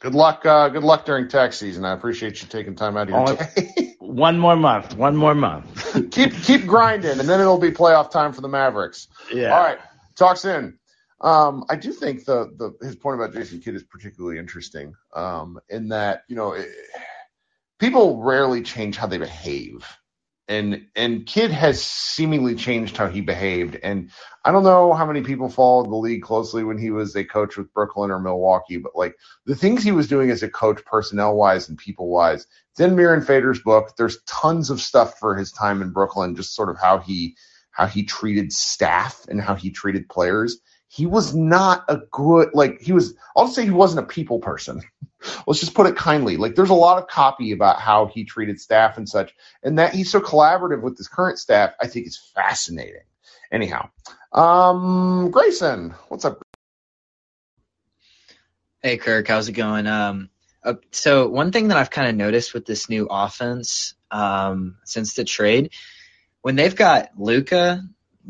[0.00, 0.44] Good luck.
[0.44, 1.84] Uh, good luck during tax season.
[1.84, 3.94] I appreciate you taking time out of your Only day.
[3.98, 4.94] one more month.
[4.96, 6.10] One more month.
[6.10, 9.08] keep keep grinding, and then it'll be playoff time for the Mavericks.
[9.32, 9.56] Yeah.
[9.56, 9.78] All right.
[10.14, 10.78] Talk soon.
[11.22, 14.94] Um, I do think the the his point about Jason Kidd is particularly interesting.
[15.14, 16.52] Um, in that you know.
[16.52, 16.68] It,
[17.78, 19.86] people rarely change how they behave.
[20.48, 23.78] And and Kidd has seemingly changed how he behaved.
[23.82, 24.10] And
[24.44, 27.56] I don't know how many people followed the league closely when he was a coach
[27.56, 31.34] with Brooklyn or Milwaukee, but like the things he was doing as a coach, personnel
[31.34, 33.96] wise and people wise, it's in Mirin Fader's book.
[33.96, 37.36] There's tons of stuff for his time in Brooklyn, just sort of how he
[37.72, 40.58] how he treated staff and how he treated players.
[40.88, 44.82] He was not a good like he was I'll say he wasn't a people person.
[45.46, 46.36] Let's just put it kindly.
[46.36, 49.94] Like there's a lot of copy about how he treated staff and such, and that
[49.94, 53.02] he's so collaborative with his current staff, I think is fascinating.
[53.50, 53.88] Anyhow,
[54.32, 56.42] um, Grayson, what's up?
[58.80, 59.86] Hey Kirk, how's it going?
[59.86, 60.30] Um,
[60.62, 65.14] uh, so one thing that I've kind of noticed with this new offense um, since
[65.14, 65.72] the trade,
[66.42, 67.82] when they've got Luka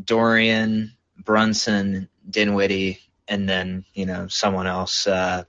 [0.02, 5.44] Dorian, Brunson, Dinwiddie, and then you know someone else, uh,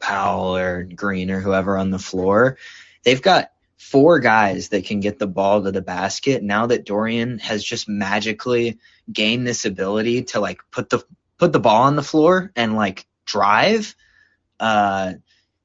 [0.00, 2.58] Powell or Green or whoever on the floor,
[3.04, 6.42] they've got four guys that can get the ball to the basket.
[6.42, 8.78] Now that Dorian has just magically
[9.12, 11.04] gained this ability to like put the
[11.38, 13.94] put the ball on the floor and like drive.
[14.58, 15.14] Uh,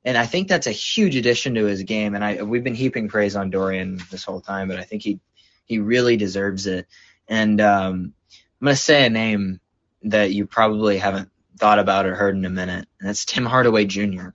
[0.03, 2.15] and I think that's a huge addition to his game.
[2.15, 5.19] And I we've been heaping praise on Dorian this whole time, but I think he
[5.65, 6.87] he really deserves it.
[7.27, 8.13] And um,
[8.61, 9.59] I'm gonna say a name
[10.03, 13.85] that you probably haven't thought about or heard in a minute, and that's Tim Hardaway
[13.85, 14.29] Jr.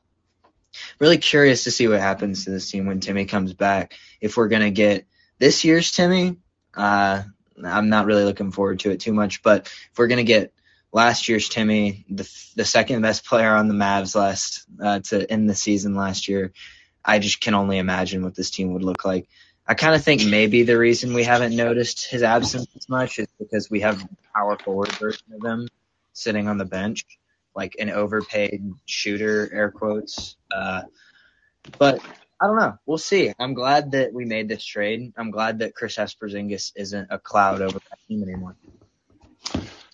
[0.99, 3.95] Really curious to see what happens to this team when Timmy comes back.
[4.21, 5.07] If we're gonna get
[5.39, 6.37] this year's Timmy,
[6.75, 7.23] uh,
[7.63, 9.43] I'm not really looking forward to it too much.
[9.43, 10.53] But if we're gonna get
[10.93, 15.49] last year's Timmy, the the second best player on the Mavs last uh, to end
[15.49, 16.53] the season last year,
[17.05, 19.29] I just can only imagine what this team would look like.
[19.67, 23.29] I kind of think maybe the reason we haven't noticed his absence as much is
[23.39, 25.69] because we have power forward version of him
[26.13, 27.07] sitting on the bench,
[27.55, 30.37] like an overpaid shooter, air quotes.
[30.55, 30.83] Uh,
[31.79, 32.01] but
[32.41, 32.79] I don't know.
[32.85, 33.33] We'll see.
[33.39, 35.15] I'm glad that we made this trade.
[35.17, 38.57] I'm glad that Chris Porzingis isn't a cloud over that team anymore.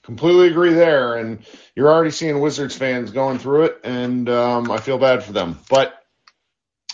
[0.02, 1.38] Completely agree there, and
[1.76, 5.60] you're already seeing Wizards fans going through it, and um, I feel bad for them.
[5.68, 5.99] But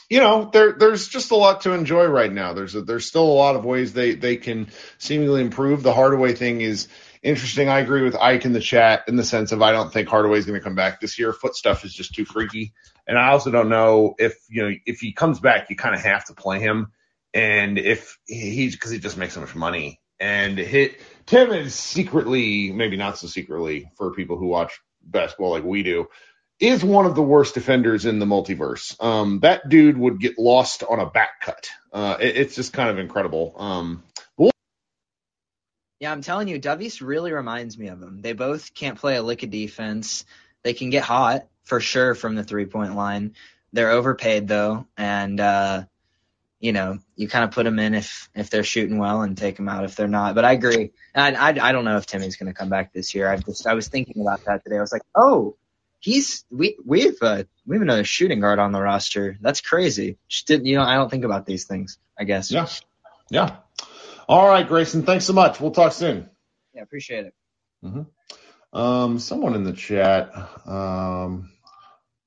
[0.09, 2.52] you know, there there's just a lot to enjoy right now.
[2.52, 5.82] There's a, there's still a lot of ways they they can seemingly improve.
[5.82, 6.88] The Hardaway thing is
[7.22, 7.68] interesting.
[7.68, 10.46] I agree with Ike in the chat in the sense of I don't think Hardaway's
[10.46, 11.32] going to come back this year.
[11.32, 12.72] Foot stuff is just too freaky,
[13.07, 16.02] and I also don't know if you know if he comes back, you kind of
[16.02, 16.92] have to play him,
[17.34, 22.70] and if he's because he just makes so much money, and hit Tim is secretly
[22.70, 26.07] maybe not so secretly for people who watch basketball like we do
[26.59, 29.02] is one of the worst defenders in the multiverse.
[29.02, 31.68] Um, that dude would get lost on a back cut.
[31.92, 33.54] Uh, it, it's just kind of incredible.
[33.57, 34.02] Um,
[35.98, 38.20] Yeah, I'm telling you, Davis really reminds me of him.
[38.20, 40.26] They both can't play a lick of defense.
[40.62, 43.34] They can get hot for sure from the three point line.
[43.72, 45.84] They're overpaid though, and uh,
[46.61, 49.57] you know you kind of put them in if if they're shooting well and take
[49.57, 50.34] them out if they're not.
[50.34, 50.92] But I agree.
[51.14, 53.30] And I I, I don't know if Timmy's going to come back this year.
[53.30, 54.76] I just I was thinking about that today.
[54.76, 55.57] I was like, oh,
[56.07, 59.36] he's we we've uh, we have another shooting guard on the roster.
[59.40, 60.18] That's crazy.
[60.28, 60.82] Just didn't you know?
[60.82, 61.98] I don't think about these things.
[62.18, 62.50] I guess.
[62.50, 62.68] Yeah.
[63.28, 63.57] Yeah.
[64.28, 65.02] All right, Grayson.
[65.02, 65.61] Thanks so much.
[65.61, 66.30] We'll talk soon.
[66.74, 67.34] Yeah, appreciate it.
[67.84, 68.78] Mm-hmm.
[68.78, 70.30] Um, someone in the chat,
[70.66, 71.50] um,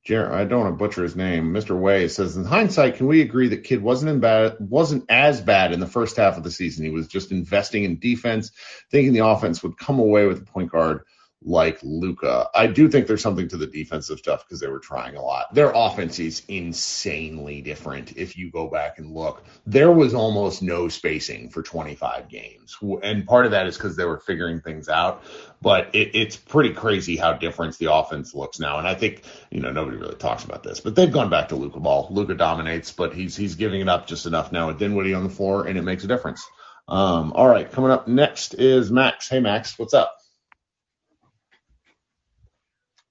[0.04, 1.54] Jer- I don't want to butcher his name.
[1.54, 1.78] Mr.
[1.78, 5.72] Way says, in hindsight, can we agree that Kidd wasn't in bad, wasn't as bad
[5.72, 6.86] in the first half of the season?
[6.86, 8.52] He was just investing in defense,
[8.92, 11.04] thinking the offense would come away with a point guard
[11.42, 12.50] like Luka.
[12.54, 15.54] I do think there's something to the defensive stuff because they were trying a lot.
[15.54, 19.44] Their offense is insanely different if you go back and look.
[19.66, 22.78] There was almost no spacing for 25 games.
[23.04, 25.24] And part of that is because they were figuring things out.
[25.62, 28.78] But it, it's pretty crazy how different the offense looks now.
[28.78, 31.56] And I think, you know, nobody really talks about this, but they've gone back to
[31.56, 32.08] Luka ball.
[32.12, 35.30] Luka dominates, but he's he's giving it up just enough now with Dinwiddie on the
[35.30, 36.46] floor, and it makes a difference.
[36.88, 39.30] Um, all right, coming up next is Max.
[39.30, 40.19] Hey, Max, what's up?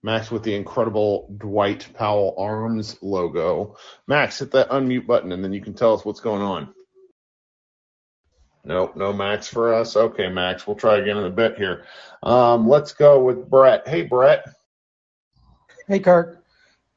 [0.02, 3.76] Max with the incredible Dwight Powell Arms logo.
[4.06, 6.72] Max, hit that unmute button and then you can tell us what's going on.
[8.64, 9.96] Nope, no Max for us.
[9.96, 11.84] Okay, Max, we'll try again in a bit here.
[12.22, 13.88] Um, let's go with Brett.
[13.88, 14.46] Hey, Brett.
[15.86, 16.44] Hey, Kirk.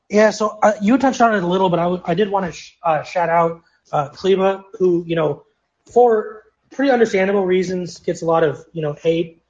[0.10, 2.46] Yeah, so uh, you touched on it a little, but I, w- I did want
[2.48, 3.62] to sh- uh, shout out
[3.94, 5.46] uh, Kleber, who, you know,
[5.86, 9.42] for pretty understandable reasons, gets a lot of, you know, hate.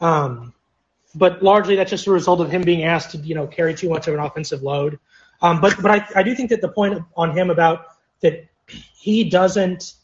[0.00, 0.54] Um,
[1.14, 3.88] but largely that's just a result of him being asked to, you know, carry too
[3.88, 4.98] much of an offensive load.
[5.40, 7.86] Um, but but I, I do think that the point on him about
[8.20, 9.94] that he doesn't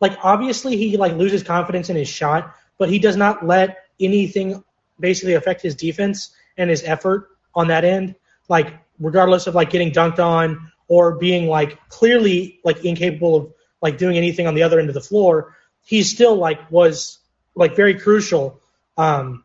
[0.00, 4.62] like obviously he like loses confidence in his shot, but he does not let anything
[5.00, 8.14] basically affect his defense and his effort on that end.
[8.48, 13.96] Like regardless of like getting dunked on or being like clearly like incapable of like
[13.96, 17.18] doing anything on the other end of the floor, he still like was
[17.54, 18.60] like very crucial
[18.96, 19.44] um,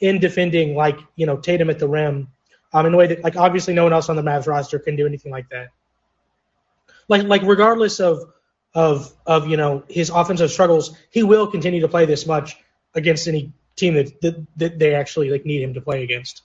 [0.00, 2.28] in defending like you know Tatum at the rim
[2.72, 4.96] um, in a way that like obviously no one else on the Mavs roster can
[4.96, 5.68] do anything like that.
[7.08, 8.32] Like like regardless of
[8.74, 12.56] of of you know his offensive struggles, he will continue to play this much
[12.94, 16.42] against any team that that, that they actually like need him to play against.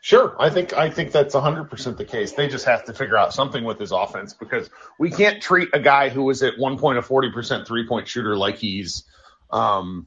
[0.00, 2.32] Sure, I think I think that's 100% the case.
[2.32, 5.80] They just have to figure out something with his offense because we can't treat a
[5.80, 9.04] guy who was at one point a 40% three-point shooter like he's
[9.50, 10.06] um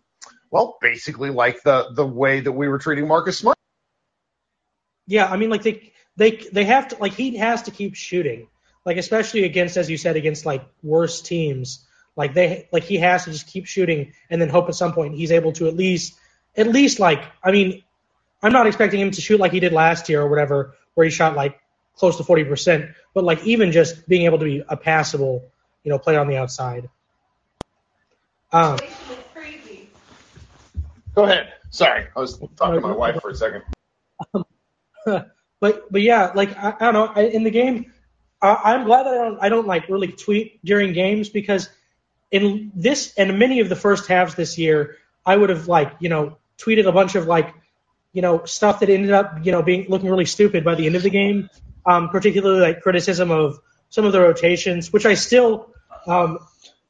[0.52, 3.58] well, basically like the the way that we were treating Marcus Smart.
[5.08, 8.48] Yeah, I mean like they they they have to like he has to keep shooting.
[8.86, 11.86] Like especially against as you said against like worse teams.
[12.16, 15.16] Like they like he has to just keep shooting and then hope at some point
[15.16, 16.14] he's able to at least
[16.58, 17.84] at least like I mean
[18.44, 21.12] I'm not expecting him to shoot like he did last year or whatever, where he
[21.12, 21.60] shot like
[21.96, 25.46] close to 40%, but like even just being able to be a passable,
[25.84, 26.90] you know, player on the outside.
[28.52, 28.80] Um,
[31.16, 31.54] Go ahead.
[31.72, 33.64] Sorry, I was talking to my wife for a second.
[35.60, 37.92] but but yeah, like I, I don't know, I, in the game,
[38.42, 41.70] I, I'm glad that I don't I don't like really tweet during games because
[42.32, 46.10] in this and many of the first halves this year, I would have like you
[46.10, 47.54] know tweeted a bunch of like
[48.14, 50.96] you know stuff that ended up you know being looking really stupid by the end
[50.96, 51.50] of the game,
[51.86, 53.60] um, particularly like criticism of
[53.90, 55.74] some of the rotations, which I still
[56.08, 56.40] um,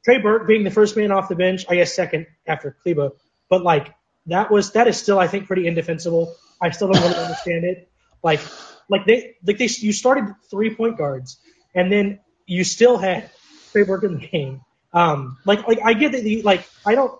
[0.04, 3.10] Trey Burke being the first man off the bench, I guess second after Kleber,
[3.48, 3.94] but like
[4.26, 6.34] that was that is still I think pretty indefensible.
[6.60, 7.90] I still don't really understand it.
[8.22, 8.40] Like
[8.88, 11.38] like they like they you started three point guards
[11.74, 13.30] and then you still had
[13.72, 14.60] Trey Burke in the game.
[14.92, 17.18] Um, like like I get that the like I don't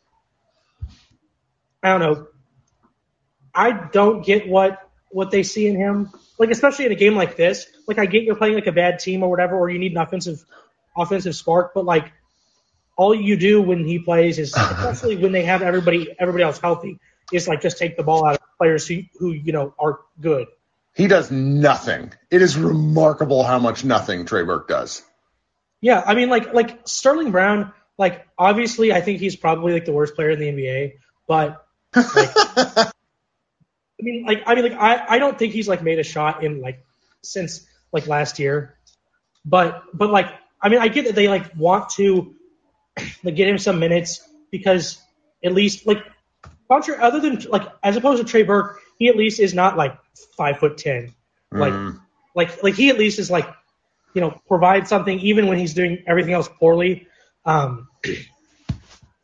[1.82, 2.26] I don't know.
[3.54, 4.78] I don't get what
[5.10, 6.10] what they see in him.
[6.38, 7.66] Like especially in a game like this.
[7.88, 9.98] Like I get you're playing like a bad team or whatever, or you need an
[9.98, 10.44] offensive
[10.96, 12.12] offensive spark, but like
[12.96, 16.98] all you do when he plays is especially when they have everybody everybody else healthy
[17.32, 20.46] is like just take the ball out of players who who you know are good.
[20.94, 22.12] He does nothing.
[22.30, 25.02] It is remarkable how much nothing Trey Burke does.
[25.80, 29.92] Yeah, I mean like like Sterling Brown, like obviously I think he's probably like the
[29.92, 30.92] worst player in the NBA,
[31.26, 31.64] but
[31.94, 32.90] like, I
[34.00, 36.60] mean like I mean like I I don't think he's like made a shot in
[36.60, 36.84] like
[37.22, 38.76] since like last year.
[39.44, 40.26] But but like
[40.60, 42.34] I mean I get that they like want to
[43.24, 45.00] like get him some minutes because
[45.44, 45.98] at least like
[46.68, 49.98] Contra, other than like as opposed to Trey Burke, he at least is not like
[50.36, 51.14] five foot ten.
[51.50, 52.00] Like Mm.
[52.34, 53.46] like like he at least is like
[54.14, 57.06] you know provide something even when he's doing everything else poorly.
[57.44, 57.88] Um,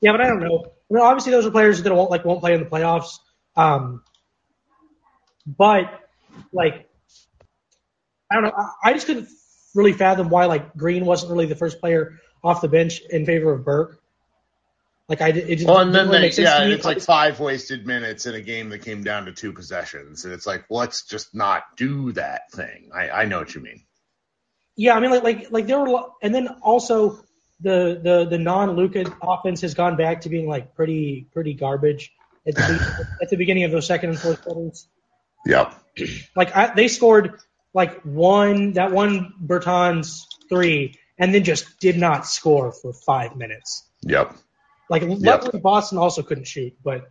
[0.01, 0.64] yeah, but I don't know.
[0.91, 3.19] I mean, obviously those are players that won't like won't play in the playoffs.
[3.57, 4.03] Um,
[5.47, 6.01] but
[6.53, 6.89] like
[8.31, 8.53] I don't know.
[8.57, 9.29] I, I just couldn't
[9.75, 13.53] really fathom why like Green wasn't really the first player off the bench in favor
[13.53, 14.01] of Burke.
[15.09, 16.74] Like I, it just Well, and then they, yeah, to and me.
[16.74, 20.34] it's like five wasted minutes in a game that came down to two possessions, and
[20.34, 22.91] it's like let's just not do that thing.
[22.95, 23.84] I, I know what you mean.
[24.76, 27.24] Yeah, I mean, like, like, like there were, and then also
[27.61, 32.12] the the the non Luka offense has gone back to being like pretty pretty garbage
[32.47, 34.86] at the at the beginning of those second and fourth quarters.
[35.47, 35.74] Yep.
[36.36, 37.41] Like I, they scored
[37.74, 43.85] like one that one Bertans three, and then just did not score for five minutes.
[44.03, 44.37] Yep.
[44.91, 47.11] Like luckily Boston also couldn't shoot, but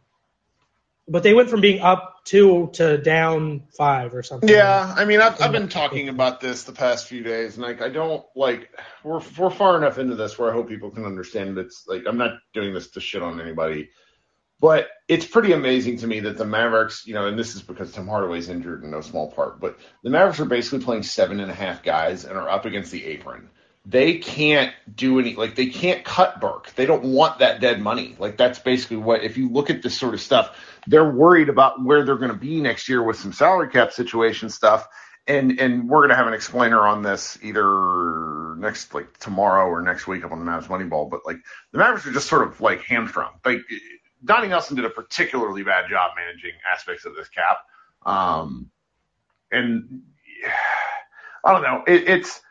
[1.10, 4.49] but they went from being up two to down five or something.
[4.49, 7.82] Yeah, I mean, I've, I've been talking about this the past few days, and like,
[7.82, 8.70] I don't like
[9.03, 11.58] we're we're far enough into this where I hope people can understand.
[11.58, 13.89] It's like I'm not doing this to shit on anybody,
[14.60, 17.91] but it's pretty amazing to me that the Mavericks, you know, and this is because
[17.93, 21.51] Tim Hardaway's injured in no small part, but the Mavericks are basically playing seven and
[21.51, 23.49] a half guys and are up against the apron.
[23.90, 26.74] They can't do any like they can't cut Burke.
[26.76, 28.18] They don't want that dead money.
[28.20, 30.58] Like that's basically what if you look at this sort of stuff,
[30.88, 34.50] they're worried about where they're going to be next year with some salary cap situation
[34.50, 34.86] stuff.
[35.26, 39.82] And and we're going to have an explainer on this either next like tomorrow or
[39.82, 41.10] next week up on the Mavs Moneyball.
[41.10, 41.38] But like
[41.72, 43.40] the Mavericks are just sort of like hamstrung.
[43.46, 43.60] Like
[44.26, 47.60] Donnie Nelson did a particularly bad job managing aspects of this cap.
[48.06, 48.70] Um,
[49.50, 50.02] and
[51.46, 51.84] I don't know.
[51.88, 52.42] It, it's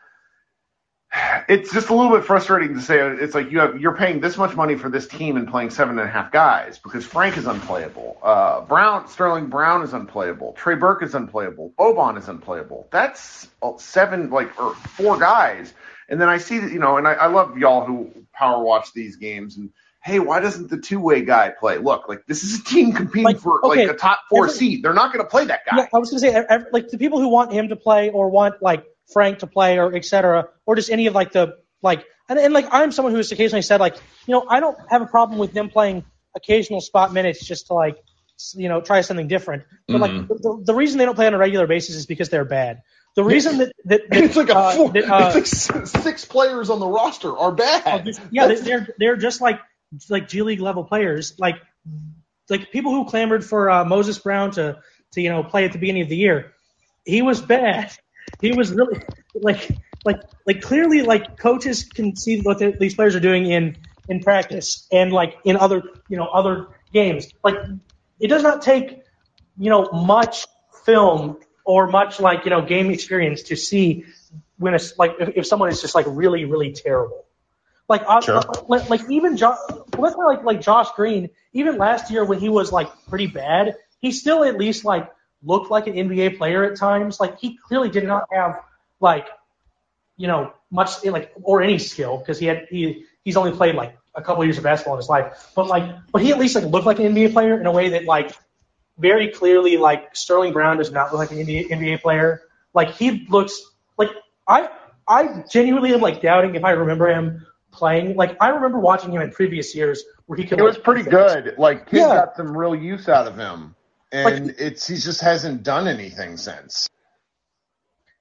[1.47, 4.37] it's just a little bit frustrating to say it's like you have you're paying this
[4.37, 7.45] much money for this team and playing seven and a half guys because Frank is
[7.45, 8.17] unplayable.
[8.21, 10.53] Uh, Brown Sterling Brown is unplayable.
[10.53, 11.73] Trey Burke is unplayable.
[11.77, 12.87] Boban is unplayable.
[12.91, 13.47] That's
[13.77, 15.73] seven like or four guys.
[16.09, 18.93] And then I see that you know, and I, I love y'all who power watch
[18.93, 19.71] these games and
[20.03, 21.77] hey, why doesn't the two way guy play?
[21.77, 24.83] Look, like this is a team competing for okay, like a top four every- seed.
[24.83, 25.77] They're not going to play that guy.
[25.77, 28.09] Yeah, I was gonna say, ev- ev- like the people who want him to play
[28.09, 31.57] or want like Frank to play or et cetera, or just any of like the
[31.81, 33.95] like and, and like I'm someone who has occasionally said like
[34.25, 36.03] you know I don't have a problem with them playing
[36.35, 37.97] occasional spot minutes just to like
[38.53, 39.63] you know try something different.
[39.87, 40.27] But like Mhm.
[40.27, 42.81] the, the reason they don't play on a regular basis is because they're bad.
[43.15, 46.25] The reason that, that, that It's like a uh, four, that, uh, it's like six
[46.25, 48.07] players on the roster are bad.
[48.31, 49.59] yeah, they- they're they're just like
[50.09, 51.55] like G League level players, like
[52.49, 54.77] like people who clamored for uh, Moses Brown to
[55.13, 56.53] to you know play at the beginning of the year.
[57.05, 57.91] He was bad.
[58.41, 58.99] He was really
[59.35, 59.69] like
[60.05, 64.21] like like clearly like coaches can see what the, these players are doing in in
[64.21, 67.27] practice and like in other you know other games.
[67.43, 67.55] Like
[68.19, 69.01] it does not take
[69.57, 70.45] you know much
[70.85, 74.05] film or much like you know game experience to see
[74.57, 77.25] when it's like if, if someone is just like really really terrible.
[77.89, 78.19] Like, I,
[78.67, 79.57] like, like even Josh,
[79.97, 83.75] let's say like like Josh Green, even last year when he was like pretty bad,
[83.99, 85.09] he still at least like
[85.43, 87.19] looked like an NBA player at times.
[87.19, 88.63] Like he clearly did not have
[88.99, 89.27] like
[90.17, 93.97] you know much like or any skill because he had he he's only played like
[94.15, 95.51] a couple years of basketball in his life.
[95.55, 97.89] But like, but he at least like looked like an NBA player in a way
[97.89, 98.35] that like
[98.97, 102.41] very clearly like Sterling Brown does not look like an NBA, NBA player.
[102.73, 103.61] Like he looks
[103.97, 104.09] like
[104.47, 104.69] I
[105.07, 108.15] I genuinely am like doubting if I remember him playing.
[108.15, 110.59] Like I remember watching him in previous years where he could.
[110.59, 111.55] It was like, pretty good.
[111.57, 112.15] Like kid Yeah.
[112.15, 113.75] got some real use out of him,
[114.11, 116.87] and it's he just hasn't done anything since.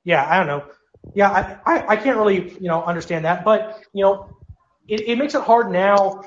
[0.04, 0.64] Yeah, I don't know.
[1.14, 3.44] Yeah, I, I, I can't really, you know, understand that.
[3.44, 4.36] But, you know,
[4.88, 6.24] it, it makes it hard now.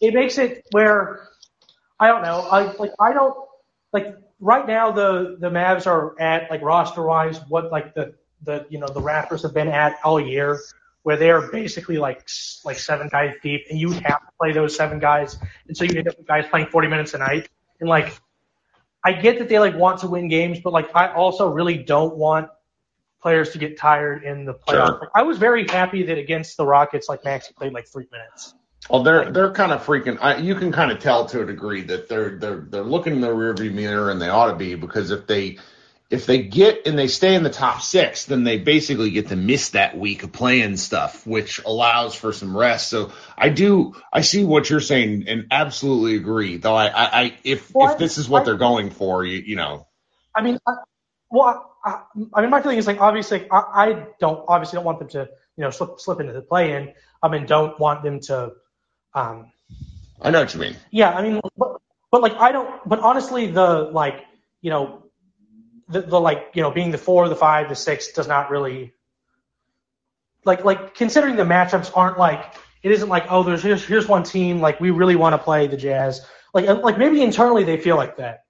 [0.00, 1.28] It makes it where
[1.98, 2.40] I don't know.
[2.40, 3.36] I like I don't
[3.92, 8.66] like right now the the Mavs are at like roster wise what like the the
[8.68, 10.60] you know the Raptors have been at all year
[11.04, 12.28] where they are basically like
[12.64, 15.38] like seven guys deep and you have to play those seven guys
[15.68, 17.48] and so you end up with guys playing 40 minutes a night
[17.80, 18.18] and like
[19.04, 22.16] I get that they like want to win games but like I also really don't
[22.16, 22.48] want
[23.24, 24.98] players to get tired in the playoffs.
[24.98, 25.10] Sure.
[25.14, 28.54] I was very happy that against the Rockets, like Maxi played like three minutes.
[28.90, 30.18] Well, they're they're kind of freaking.
[30.20, 33.20] I, you can kind of tell to a degree that they're they're they're looking in
[33.22, 35.56] the rearview mirror, and they ought to be because if they
[36.14, 39.36] if they get and they stay in the top six, then they basically get to
[39.36, 42.88] miss that week of playing stuff, which allows for some rest.
[42.88, 46.56] So I do I see what you're saying and absolutely agree.
[46.56, 49.38] Though I I, I if Well, if this is what I- they're going for, you
[49.38, 49.86] you know.
[50.34, 50.72] I mean, I,
[51.30, 52.02] well, I,
[52.34, 55.28] I mean, my feeling is like obviously I, I don't obviously don't want them to
[55.56, 56.92] you know slip slip into the play in.
[57.22, 58.52] I mean, don't want them to.
[59.14, 59.50] Um,
[60.20, 60.76] I know what you mean.
[60.90, 62.88] yeah, I mean, but, but like I don't.
[62.88, 64.24] But honestly, the like
[64.60, 65.03] you know,
[65.88, 68.92] the, the like you know being the four, the five, the six does not really
[70.44, 72.44] like like considering the matchups aren't like
[72.82, 75.66] it isn't like oh there's here's here's one team like we really want to play
[75.66, 78.44] the Jazz like like maybe internally they feel like that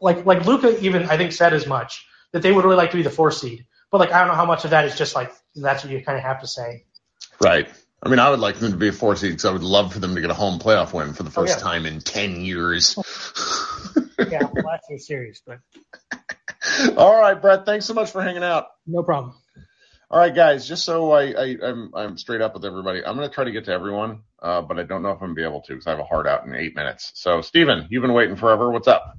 [0.00, 2.96] like like Luka even I think said as much that they would really like to
[2.96, 5.14] be the four seed but like I don't know how much of that is just
[5.14, 6.84] like that's what you kind of have to say
[7.40, 7.68] Right.
[8.02, 9.92] I mean, I would like them to be a four seed because I would love
[9.92, 11.62] for them to get a home playoff win for the Oh, first yeah.
[11.62, 12.96] time in ten years.
[14.26, 15.58] yeah well, last year's series but
[16.96, 17.66] All right, Brett.
[17.66, 18.66] Thanks so much for hanging out.
[18.86, 19.34] no problem
[20.10, 20.66] All right, guys.
[20.68, 23.66] Just so I, I I'm I'm straight up with everybody, I'm gonna try to get
[23.66, 25.90] to everyone, uh, but I don't know if I'm gonna be able to because I
[25.90, 27.12] have a hard out in eight minutes.
[27.14, 28.70] So, Steven, you've been waiting forever.
[28.70, 29.14] What's up?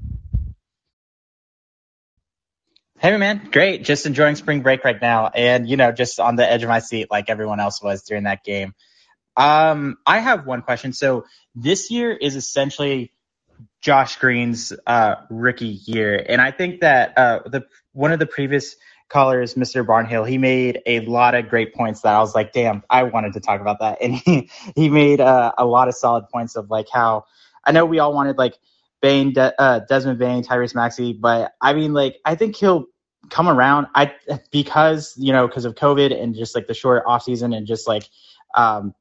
[3.00, 3.84] Hey man, great.
[3.84, 6.80] Just enjoying spring break right now, and you know, just on the edge of my
[6.80, 8.74] seat like everyone else was during that game.
[9.38, 10.94] Um, I have one question.
[10.94, 11.26] So
[11.56, 13.14] this year is essentially
[13.82, 18.76] Josh Green's uh, rookie year, and I think that uh, the one of the previous
[19.10, 19.86] callers, Mr.
[19.86, 23.34] Barnhill, he made a lot of great points that I was like, damn, I wanted
[23.34, 26.70] to talk about that, and he he made uh, a lot of solid points of
[26.72, 27.26] like how
[27.66, 28.56] I know we all wanted like
[29.02, 32.86] Bane, De- uh, Desmond Bane, Tyrese Maxey, but I mean, like, I think he'll
[33.30, 33.88] come around.
[33.96, 34.14] I
[34.52, 37.88] because you know because of COVID and just like the short off season and just
[37.88, 38.04] like
[38.56, 38.94] um,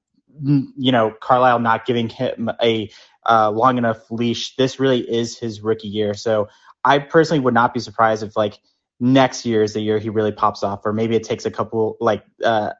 [0.45, 2.91] you know Carlisle not giving him a
[3.29, 4.57] uh, long enough leash.
[4.57, 6.49] This really is his rookie year, so
[6.85, 8.59] I personally would not be surprised if like
[9.01, 11.97] next year is the year he really pops off, or maybe it takes a couple
[12.01, 12.73] like uh,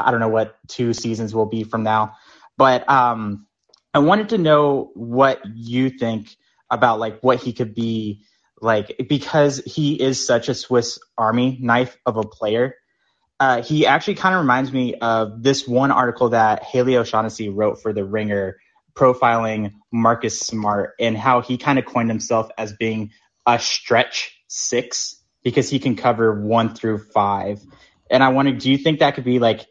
[0.00, 2.16] I don't know what two seasons will be from now,
[2.56, 3.46] but um,
[3.94, 6.36] I wanted to know what you think
[6.70, 8.22] about like what he could be
[8.60, 12.74] like because he is such a Swiss Army knife of a player.
[13.40, 17.80] Uh, he actually kind of reminds me of this one article that Haley O'Shaughnessy wrote
[17.80, 18.58] for The Ringer,
[18.98, 23.12] profiling Marcus Smart and how he kind of coined himself as being
[23.46, 27.60] a stretch six because he can cover one through five.
[28.10, 29.66] And I wondered, do you think that could be like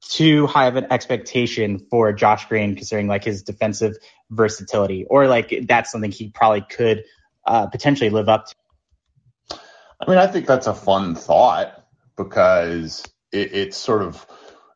[0.00, 3.96] too high of an expectation for Josh Green, considering like his defensive
[4.30, 7.04] versatility, or like that's something he probably could
[7.46, 9.56] uh, potentially live up to?
[10.00, 11.84] I mean, I think that's a fun thought.
[12.16, 14.24] because it, it's sort of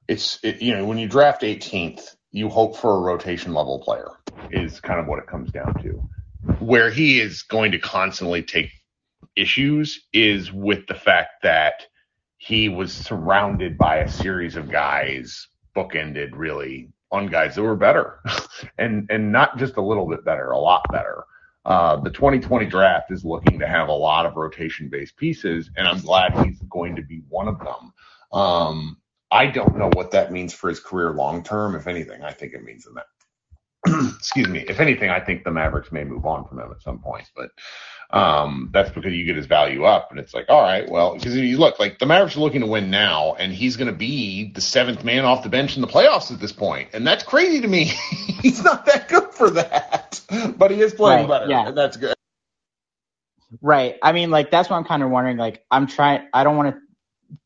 [0.08, 4.10] it's it, you know when you draft 18th, you hope for a rotation level player
[4.50, 6.06] is kind of what it comes down to.
[6.58, 8.70] Where he is going to constantly take
[9.36, 11.86] issues is with the fact that
[12.36, 18.20] he was surrounded by a series of guys bookended really on guys that were better
[18.78, 21.24] and and not just a little bit better, a lot better.
[21.64, 25.88] Uh, the 2020 draft is looking to have a lot of rotation based pieces, and
[25.88, 27.94] I'm glad he's going to be one of them.
[28.30, 28.98] Um,
[29.30, 31.74] I don't know what that means for his career long term.
[31.76, 33.04] If anything, I think it means that.
[34.18, 34.60] excuse me.
[34.68, 37.50] If anything, I think the Mavericks may move on from him at some point, but
[38.16, 41.36] um, that's because you get his value up, and it's like, all right, well, because
[41.36, 44.52] you look like the Mavericks are looking to win now, and he's going to be
[44.52, 47.60] the seventh man off the bench in the playoffs at this point, and that's crazy
[47.60, 47.84] to me.
[48.42, 50.20] he's not that good for that,
[50.56, 51.68] but he is playing Right, better, yeah.
[51.68, 52.14] and that's good.
[53.62, 53.96] Right.
[54.02, 55.36] I mean, like that's what I'm kind of wondering.
[55.38, 56.28] Like, I'm trying.
[56.34, 56.80] I don't want to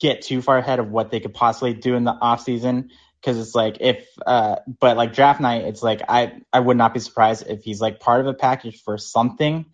[0.00, 3.38] get too far ahead of what they could possibly do in the off season because
[3.38, 7.00] it's like if, uh, but like draft night, it's like I I would not be
[7.00, 9.66] surprised if he's like part of a package for something.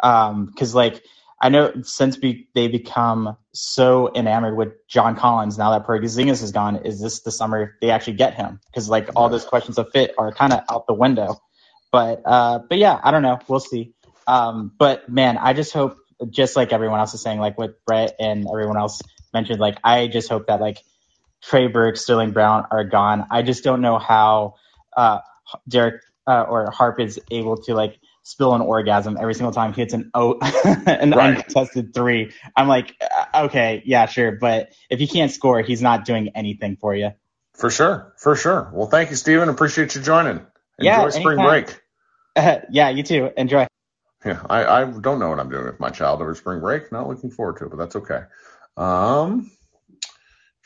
[0.00, 1.04] Um, because like
[1.40, 6.52] I know since be, they become so enamored with John Collins now that Porzingis is
[6.52, 8.60] gone, is this the summer they actually get him?
[8.66, 11.40] Because like all those questions of fit are kind of out the window.
[11.92, 13.38] But uh, but yeah, I don't know.
[13.46, 13.92] We'll see.
[14.26, 15.98] Um, but man, I just hope,
[16.30, 19.02] just like everyone else is saying, like what Brett and everyone else
[19.34, 20.78] mentioned, like I just hope that like
[21.42, 23.26] Trey Burke, Sterling Brown are gone.
[23.30, 24.56] I just don't know how
[24.96, 25.20] uh,
[25.68, 29.82] Derek uh, or Harp is able to like spill an orgasm every single time he
[29.82, 30.38] hits an o-
[30.86, 31.14] an Right.
[31.14, 32.32] uncontested three.
[32.56, 36.76] I'm like, uh, okay, yeah, sure, but if he can't score, he's not doing anything
[36.80, 37.10] for you.
[37.54, 38.70] For sure, for sure.
[38.74, 39.48] Well, thank you, Steven.
[39.48, 40.46] Appreciate you joining.
[40.78, 41.42] Enjoy Yeah, spring anytime.
[41.42, 41.80] break.
[42.70, 43.30] yeah, you too.
[43.36, 43.66] Enjoy.
[44.24, 46.92] Yeah, I, I don't know what I'm doing with my child over spring break.
[46.92, 48.22] Not looking forward to it, but that's okay.
[48.76, 49.50] Um,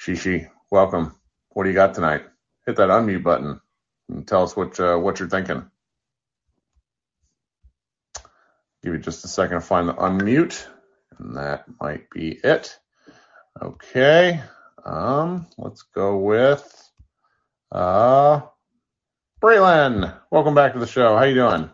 [0.01, 1.15] Shishi, welcome.
[1.51, 2.23] What do you got tonight?
[2.67, 3.61] Hit that unmute button
[4.09, 5.71] and tell us what uh, what you're thinking.
[8.83, 10.67] Give you just a second to find the unmute,
[11.19, 12.79] and that might be it.
[13.61, 14.41] Okay.
[14.85, 16.91] Um, let's go with
[17.73, 18.41] uh
[19.43, 20.17] Braylon.
[20.31, 21.17] Welcome back to the show.
[21.17, 21.71] How you doing?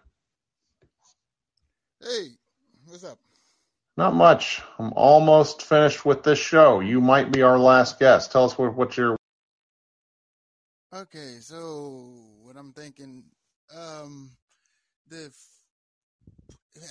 [2.03, 2.29] Hey?
[3.97, 4.61] Not much.
[4.79, 6.81] I'm almost finished with this show.
[6.81, 8.33] You might be our last guest.
[8.33, 9.17] Tell us what, what your
[10.93, 13.25] Okay, so what I'm thinking,
[13.77, 14.31] um,
[15.09, 15.33] the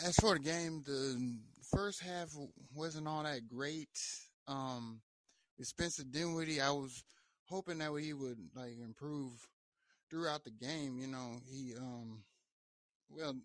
[0.05, 1.37] as for the game, the
[1.73, 2.35] first half
[2.75, 3.87] wasn't all that great.
[4.47, 5.01] Um,
[5.57, 7.03] with Spencer Dinwiddie, I was
[7.45, 9.47] hoping that he would like improve
[10.09, 10.97] throughout the game.
[10.99, 12.23] You know, he um,
[13.09, 13.35] well,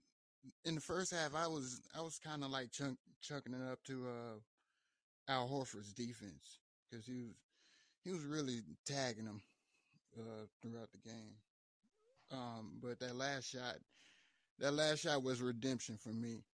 [0.65, 3.83] in the first half, I was I was kind of like chunk, chucking it up
[3.87, 4.57] to uh
[5.33, 6.59] Al Horford's defense
[6.91, 7.35] because he was
[8.05, 9.43] he was really tagging him
[10.19, 11.35] uh, throughout the game.
[12.33, 13.77] Um, but that last shot,
[14.61, 16.45] that last shot was redemption for me.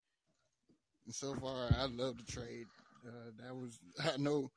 [1.06, 2.68] And so far, I love the trade.
[3.06, 3.78] Uh, that was
[4.14, 4.50] I know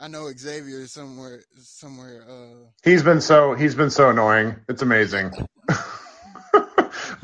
[0.00, 2.24] I know Xavier is somewhere somewhere.
[2.28, 4.56] Uh, He's been so he's been so annoying.
[4.68, 5.32] It's amazing.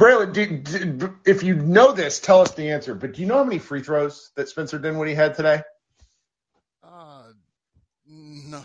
[0.00, 2.94] Braylon, do, do, if you know this, tell us the answer.
[2.94, 5.62] But do you know how many free throws that Spencer Dinwiddie had today?
[6.82, 7.24] uh,
[8.06, 8.62] no,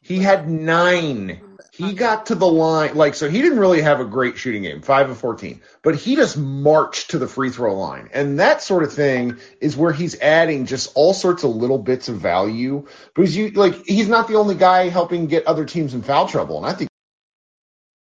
[0.00, 1.40] He had nine.
[1.72, 4.80] He got to the line, like, so he didn't really have a great shooting game,
[4.80, 8.08] five of 14, but he just marched to the free throw line.
[8.14, 12.08] And that sort of thing is where he's adding just all sorts of little bits
[12.08, 16.02] of value because you, like, he's not the only guy helping get other teams in
[16.02, 16.58] foul trouble.
[16.58, 16.88] And I think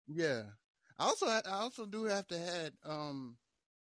[0.07, 0.41] yeah.
[0.99, 3.35] I also I also do have to add um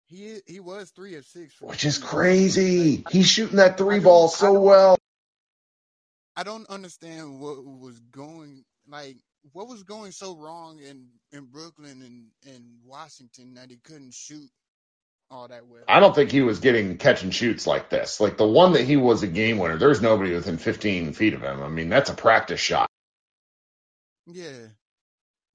[0.06, 3.04] he he was three of six which is crazy.
[3.10, 4.98] He's shooting that three ball so well.
[6.36, 9.16] I don't understand what was going like
[9.52, 14.48] what was going so wrong in in Brooklyn and and Washington that he couldn't shoot
[15.30, 15.82] all that well.
[15.88, 18.20] I don't think he was getting catch and shoots like this.
[18.20, 21.42] Like the one that he was a game winner, there's nobody within 15 feet of
[21.42, 21.62] him.
[21.62, 22.86] I mean, that's a practice shot.
[24.26, 24.68] Yeah,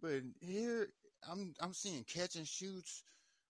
[0.02, 0.90] but here
[1.30, 3.04] I'm I'm seeing catch and shoots.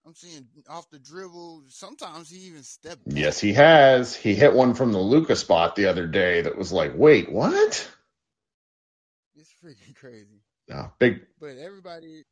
[0.05, 1.63] I'm seeing off the dribble.
[1.69, 3.07] Sometimes he even stepped.
[3.07, 3.17] back.
[3.17, 4.15] Yes, he has.
[4.15, 7.89] He hit one from the Luka spot the other day that was like, wait, what?
[9.36, 10.41] It's freaking crazy.
[10.69, 11.21] No, big.
[11.39, 12.23] But everybody,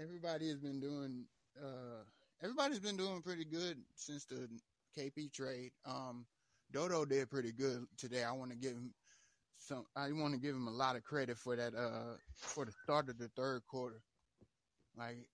[0.00, 1.24] everybody has been doing.
[1.60, 2.02] Uh,
[2.42, 4.48] everybody's been doing pretty good since the
[4.98, 5.72] KP trade.
[5.84, 6.26] Um,
[6.72, 8.24] Dodo did pretty good today.
[8.24, 8.92] I want to give him
[9.58, 9.84] some.
[9.96, 11.74] I want to give him a lot of credit for that.
[11.74, 14.00] Uh, for the start of the third quarter,
[14.96, 15.28] like,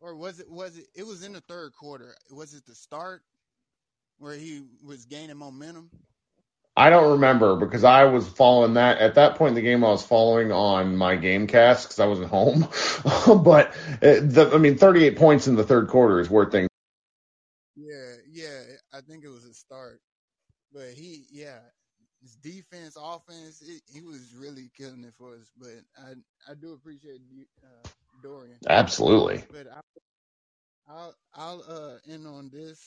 [0.00, 0.50] or was it?
[0.50, 0.86] Was it?
[0.94, 2.14] It was in the third quarter.
[2.30, 3.22] Was it the start
[4.18, 5.90] where he was gaining momentum?
[6.76, 9.84] I don't remember because I was following that at that point in the game.
[9.84, 12.68] I was following on my game cast because I wasn't home.
[13.44, 13.68] but
[14.02, 16.68] uh, the, I mean, 38 points in the third quarter is where things.
[17.74, 18.62] Yeah, yeah.
[18.92, 20.00] I think it was a start,
[20.72, 21.60] but he, yeah,
[22.20, 25.50] his defense, offense, it, he was really killing it for us.
[25.56, 26.12] But I,
[26.50, 27.20] I do appreciate
[27.62, 27.88] uh,
[28.22, 28.56] Dorian.
[28.68, 29.44] Absolutely.
[29.50, 29.80] But I,
[30.88, 32.80] I'll, I'll uh, end on this.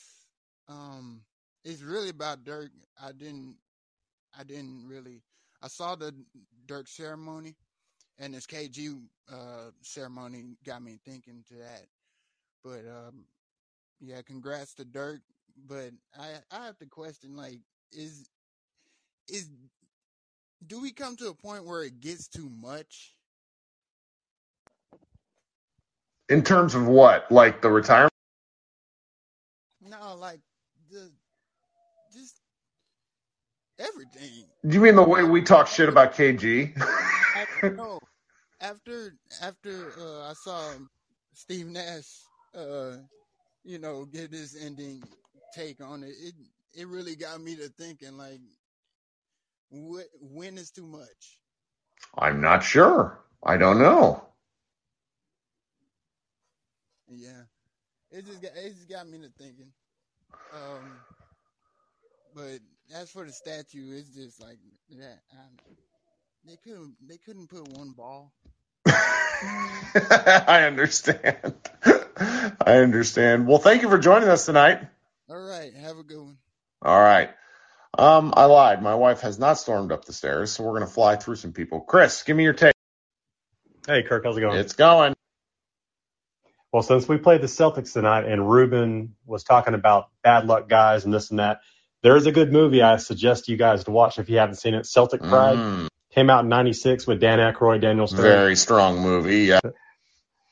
[0.68, 1.22] Um,
[1.64, 2.70] it's really about Dirk.
[3.02, 3.56] I didn't,
[4.38, 5.22] I didn't really.
[5.62, 6.14] I saw the
[6.66, 7.56] Dirk ceremony,
[8.18, 9.00] and this KG
[9.32, 11.86] uh, ceremony got me thinking to that.
[12.62, 13.24] But um,
[14.00, 15.20] yeah, congrats to Dirk.
[15.66, 17.60] But I, I have to question like,
[17.90, 18.28] is,
[19.28, 19.48] is,
[20.66, 23.15] do we come to a point where it gets too much?
[26.28, 28.12] In terms of what, like the retirement?
[29.80, 30.40] No, like
[30.90, 31.10] the
[32.12, 32.40] just
[33.78, 34.46] everything.
[34.66, 36.76] Do you mean the way we talk shit about KG?
[37.36, 38.00] After, no,
[38.60, 40.72] after after uh, I saw
[41.34, 42.08] Steve Nash,
[42.54, 42.96] uh,
[43.64, 45.02] you know, get his ending
[45.54, 46.34] take on it, it
[46.74, 48.40] it really got me to thinking like,
[49.70, 51.38] what when is too much?
[52.18, 53.20] I'm not sure.
[53.44, 54.24] I don't know.
[57.08, 57.42] Yeah,
[58.10, 59.72] it just got it just got me to thinking.
[60.52, 60.92] Um,
[62.34, 62.58] but
[62.94, 64.58] as for the statue, it's just like
[64.98, 65.20] that.
[65.32, 65.36] I,
[66.46, 68.32] they couldn't they couldn't put one ball.
[68.86, 71.54] I understand.
[72.64, 73.46] I understand.
[73.46, 74.80] Well, thank you for joining us tonight.
[75.28, 76.38] All right, have a good one.
[76.82, 77.30] All right.
[77.98, 78.82] Um, I lied.
[78.82, 81.80] My wife has not stormed up the stairs, so we're gonna fly through some people.
[81.80, 82.74] Chris, give me your take.
[83.86, 84.58] Hey, Kirk, how's it going?
[84.58, 85.14] It's going.
[86.76, 91.06] Well, since we played the Celtics tonight and Ruben was talking about bad luck guys
[91.06, 91.60] and this and that,
[92.02, 94.74] there is a good movie I suggest you guys to watch if you haven't seen
[94.74, 94.84] it.
[94.84, 98.26] Celtic Pride Mm, came out in '96 with Dan Aykroyd, Daniel Stern.
[98.26, 99.44] very strong movie.
[99.44, 99.60] Yeah.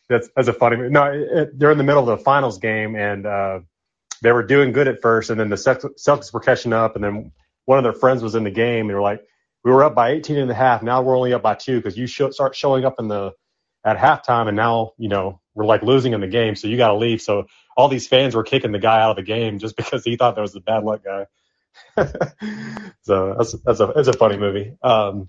[0.09, 0.77] That's that's a funny.
[0.79, 0.89] movie.
[0.89, 3.61] No, it, they're in the middle of the finals game and uh,
[4.23, 7.33] they were doing good at first, and then the Celtics were catching up, and then
[7.67, 8.81] one of their friends was in the game.
[8.81, 9.21] And they were like,
[9.63, 10.83] "We were up by 18 and a half.
[10.83, 13.33] Now we're only up by two because you show, start showing up in the
[13.85, 16.89] at halftime, and now you know we're like losing in the game, so you got
[16.89, 19.77] to leave." So all these fans were kicking the guy out of the game just
[19.79, 21.27] because he thought that was the bad luck guy.
[23.03, 24.77] so that's that's a it's a funny movie.
[24.83, 25.29] Um,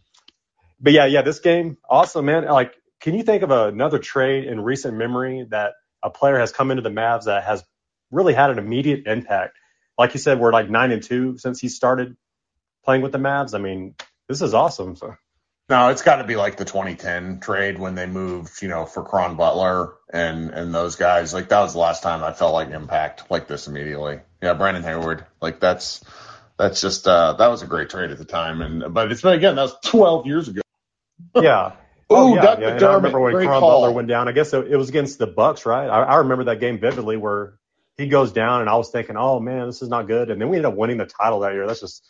[0.79, 2.45] but yeah, yeah, this game awesome, man.
[2.45, 5.73] Like, can you think of another trade in recent memory that
[6.03, 7.63] a player has come into the Mavs that has
[8.11, 9.57] really had an immediate impact?
[9.97, 12.15] Like you said, we're like nine and two since he started
[12.83, 13.55] playing with the Mavs.
[13.55, 13.95] I mean,
[14.27, 14.95] this is awesome.
[14.95, 15.15] So
[15.67, 19.03] No, it's got to be like the 2010 trade when they moved, you know, for
[19.03, 21.33] Caron Butler and and those guys.
[21.33, 24.19] Like that was the last time I felt like impact like this immediately.
[24.43, 25.25] Yeah, Brendan Haywood.
[25.41, 26.03] Like that's
[26.57, 28.61] that's just uh that was a great trade at the time.
[28.61, 30.61] And but it's been again that was 12 years ago.
[31.35, 31.71] yeah.
[32.11, 32.69] Ooh, Oh yeah, Doug yeah.
[32.75, 33.81] And I remember when Caron call.
[33.81, 34.27] Butler went down.
[34.27, 35.87] I guess it, it was against the Bucks, right?
[35.87, 37.57] I, I remember that game vividly where
[37.97, 40.29] he goes down, and I was thinking, oh man, this is not good.
[40.29, 41.65] And then we ended up winning the title that year.
[41.65, 42.05] That's just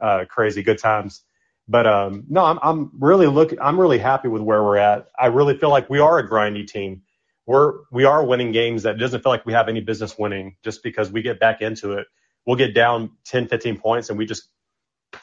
[0.00, 1.24] uh, crazy, good times.
[1.68, 3.52] But um, no, I'm I'm really look.
[3.60, 5.08] I'm really happy with where we're at.
[5.18, 7.02] I really feel like we are a grindy team.
[7.46, 10.56] We're we are winning games that it doesn't feel like we have any business winning
[10.64, 12.06] just because we get back into it.
[12.46, 14.48] We'll get down 10, 15 points, and we just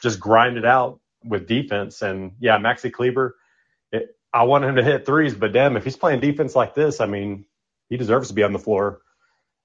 [0.02, 2.02] just grind it out with defense.
[2.02, 3.36] And yeah, Maxi Kleber,
[3.90, 7.00] it, I want him to hit threes, but damn, if he's playing defense like this,
[7.00, 7.46] I mean,
[7.88, 9.00] he deserves to be on the floor.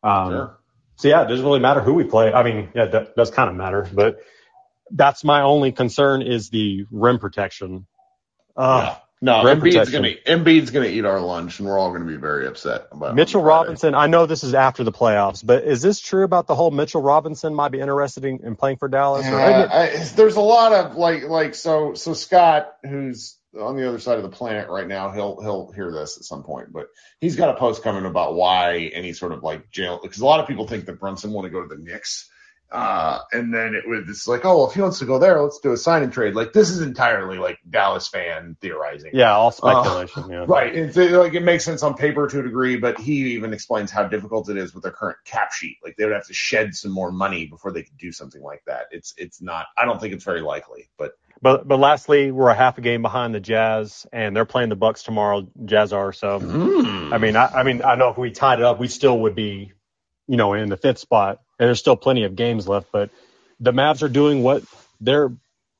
[0.01, 0.57] Um, Sure.
[0.95, 2.31] So yeah, it doesn't really matter who we play.
[2.31, 4.19] I mean, yeah, that does kind of matter, but
[4.91, 7.87] that's my only concern is the rim protection.
[8.55, 10.01] Uh, No, rim Embiid's protection.
[10.25, 13.13] gonna Embiid's gonna eat our lunch, and we're all gonna be very upset about.
[13.15, 16.55] Mitchell Robinson, I know this is after the playoffs, but is this true about the
[16.55, 19.27] whole Mitchell Robinson might be interested in, in playing for Dallas?
[19.27, 23.87] Or, Yeah, I, there's a lot of like like so so Scott, who's on the
[23.87, 26.87] other side of the planet right now, he'll he'll hear this at some point, but
[27.19, 30.39] he's got a post coming about why any sort of like jail because a lot
[30.39, 32.29] of people think that Brunson want to go to the Knicks.
[32.71, 35.41] Uh, and then it was it's like, oh, well, if he wants to go there,
[35.41, 36.35] let's do a sign and trade.
[36.35, 39.11] Like this is entirely like Dallas fan theorizing.
[39.13, 40.29] yeah, all Uh, speculation.
[40.31, 40.45] yeah.
[40.47, 40.73] Right.
[40.73, 43.91] It's uh, like it makes sense on paper to a degree, but he even explains
[43.91, 45.77] how difficult it is with their current cap sheet.
[45.83, 48.61] Like they would have to shed some more money before they could do something like
[48.67, 48.85] that.
[48.91, 49.65] It's it's not.
[49.77, 50.89] I don't think it's very likely.
[50.97, 51.11] But
[51.41, 54.75] But but lastly, we're a half a game behind the Jazz, and they're playing the
[54.77, 55.45] Bucks tomorrow.
[55.65, 56.39] Jazz are so.
[56.39, 57.11] Hmm.
[57.13, 59.35] I mean, I, I mean, I know if we tied it up, we still would
[59.35, 59.73] be,
[60.31, 62.89] you know, in the fifth spot, and there's still plenty of games left.
[62.89, 63.09] But
[63.59, 64.63] the Mavs are doing what
[65.01, 65.29] they're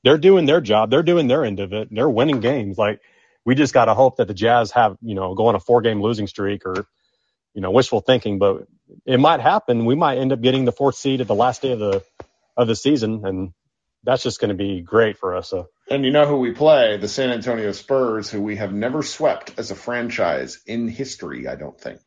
[0.03, 0.91] they're doing their job.
[0.91, 1.88] They're doing their end of it.
[1.90, 2.78] They're winning games.
[2.78, 2.99] Like
[3.45, 5.82] we just got to hope that the Jazz have, you know, go on a four
[5.82, 6.86] game losing streak or,
[7.53, 8.68] you know, wishful thinking, but
[9.06, 9.86] it might happen.
[9.86, 12.03] We might end up getting the fourth seed at the last day of the
[12.57, 13.53] of the season, and
[14.03, 15.48] that's just going to be great for us.
[15.48, 15.69] So.
[15.90, 16.98] And you know who we play?
[16.98, 21.48] The San Antonio Spurs, who we have never swept as a franchise in history.
[21.48, 22.02] I don't think.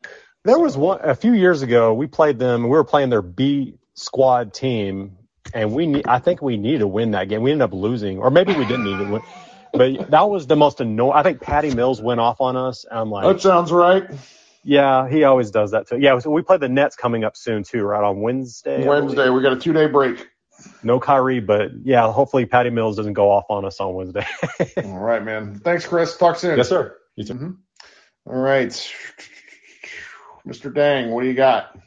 [0.45, 1.93] There was one a few years ago.
[1.93, 2.63] We played them.
[2.63, 5.17] We were playing their B squad team,
[5.53, 7.41] and we need, I think we needed to win that game.
[7.41, 9.21] We ended up losing, or maybe we didn't need to win.
[9.73, 11.13] But that was the most annoying.
[11.15, 12.85] I think Patty Mills went off on us.
[12.89, 14.03] I'm like, That sounds right.
[14.63, 15.97] yeah, he always does that too.
[15.97, 18.87] Yeah, so we play the Nets coming up soon too, right on Wednesday.
[18.87, 20.27] Wednesday, we got a two day break.
[20.83, 24.25] No Kyrie, but yeah, hopefully Patty Mills doesn't go off on us on Wednesday.
[24.83, 25.59] All right, man.
[25.59, 26.15] Thanks, Chris.
[26.17, 26.55] Talk soon.
[26.57, 26.95] yes, sir.
[27.15, 27.33] You too.
[27.33, 27.57] Mhm.
[28.27, 28.93] All right.
[30.47, 30.73] Mr.
[30.73, 31.77] Dang, what do you got?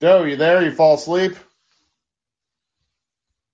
[0.00, 0.62] Joe, you there?
[0.62, 1.36] You fall asleep?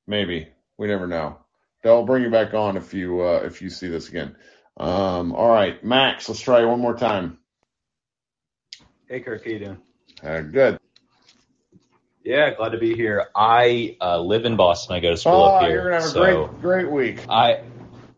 [0.07, 0.49] Maybe.
[0.77, 1.39] We never know.
[1.85, 4.37] i'll bring you back on if you uh, if you see this again.
[4.77, 7.39] Um, all right, Max, let's try one more time.
[9.09, 9.78] Hey, Kirk, how you doing?
[10.23, 10.78] Uh, good.
[12.24, 13.28] Yeah, glad to be here.
[13.35, 14.97] I uh, live in Boston.
[14.97, 15.70] I go to school Oh, up here.
[15.73, 17.24] you're gonna have a so great great week.
[17.28, 17.62] I,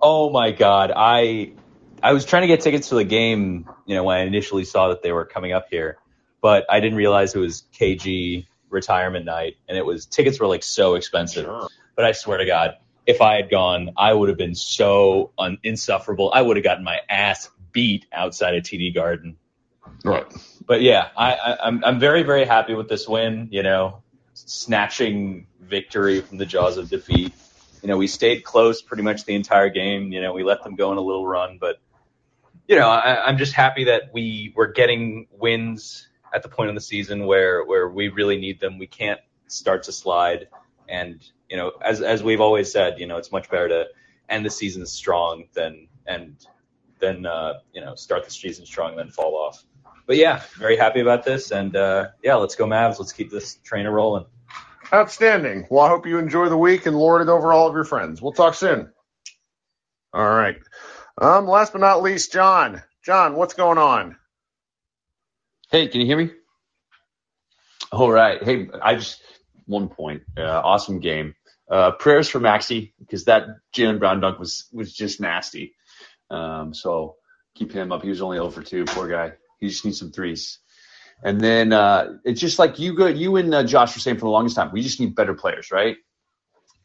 [0.00, 1.52] oh my God, I,
[2.02, 3.68] I was trying to get tickets to the game.
[3.86, 5.98] You know, when I initially saw that they were coming up here,
[6.40, 10.62] but I didn't realize it was KG retirement night, and it was tickets were like
[10.62, 11.48] so expensive.
[11.94, 12.76] But I swear to God,
[13.06, 16.32] if I had gone, I would have been so un- insufferable.
[16.34, 19.36] I would have gotten my ass beat outside of TD Garden.
[20.04, 20.26] Right.
[20.66, 23.48] But yeah, I, I, I'm I'm very very happy with this win.
[23.50, 24.02] You know,
[24.34, 27.32] snatching victory from the jaws of defeat.
[27.82, 30.12] You know, we stayed close pretty much the entire game.
[30.12, 31.80] You know, we let them go on a little run, but
[32.72, 36.74] you know, I, I'm just happy that we were getting wins at the point in
[36.74, 38.78] the season where where we really need them.
[38.78, 40.48] We can't start to slide,
[40.88, 43.84] and you know, as as we've always said, you know, it's much better to
[44.30, 46.46] end the season strong than and
[46.98, 49.62] then uh, you know start the season strong than fall off.
[50.06, 52.98] But yeah, very happy about this, and uh, yeah, let's go Mavs.
[52.98, 54.24] Let's keep this train a rolling.
[54.94, 55.66] Outstanding.
[55.68, 58.22] Well, I hope you enjoy the week and lord it over all of your friends.
[58.22, 58.90] We'll talk soon.
[60.14, 60.56] All right.
[61.20, 62.82] Um, last but not least, John.
[63.04, 64.16] John, what's going on?
[65.70, 66.30] Hey, can you hear me?
[67.92, 68.42] All right.
[68.42, 69.22] Hey, I just
[69.66, 70.22] one point.
[70.36, 71.34] Uh, awesome game.
[71.70, 75.74] Uh, prayers for Maxi because that Jaylen Brown dunk was was just nasty.
[76.30, 77.16] Um, so
[77.54, 78.02] keep him up.
[78.02, 78.84] He was only over two.
[78.86, 79.32] Poor guy.
[79.60, 80.58] He just needs some threes.
[81.22, 84.26] And then uh, it's just like you go, you and uh, Josh were saying for
[84.26, 85.96] the longest time, we just need better players, right?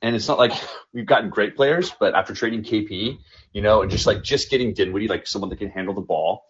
[0.01, 0.53] And it's not like
[0.93, 3.17] we've gotten great players, but after trading KP,
[3.53, 6.43] you know, and just like just getting Dinwiddie, like someone that can handle the ball,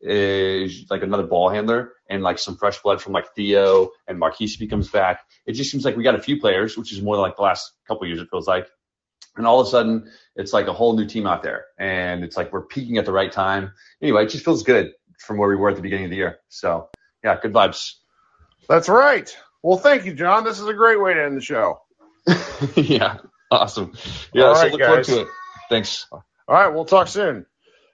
[0.00, 4.68] is like another ball handler, and like some fresh blood from like Theo and Marquese
[4.70, 5.22] comes back.
[5.46, 7.72] It just seems like we got a few players, which is more like the last
[7.86, 8.20] couple years.
[8.20, 8.68] It feels like,
[9.36, 12.36] and all of a sudden it's like a whole new team out there, and it's
[12.36, 13.72] like we're peaking at the right time.
[14.00, 16.38] Anyway, it just feels good from where we were at the beginning of the year.
[16.48, 16.88] So
[17.24, 17.94] yeah, good vibes.
[18.68, 19.34] That's right.
[19.62, 20.44] Well, thank you, John.
[20.44, 21.80] This is a great way to end the show.
[22.76, 23.18] yeah,
[23.50, 23.92] awesome.
[24.32, 25.06] Yeah, All so right, look forward guys.
[25.06, 25.28] to it.
[25.70, 26.06] Thanks.
[26.12, 27.46] All right, we'll talk soon.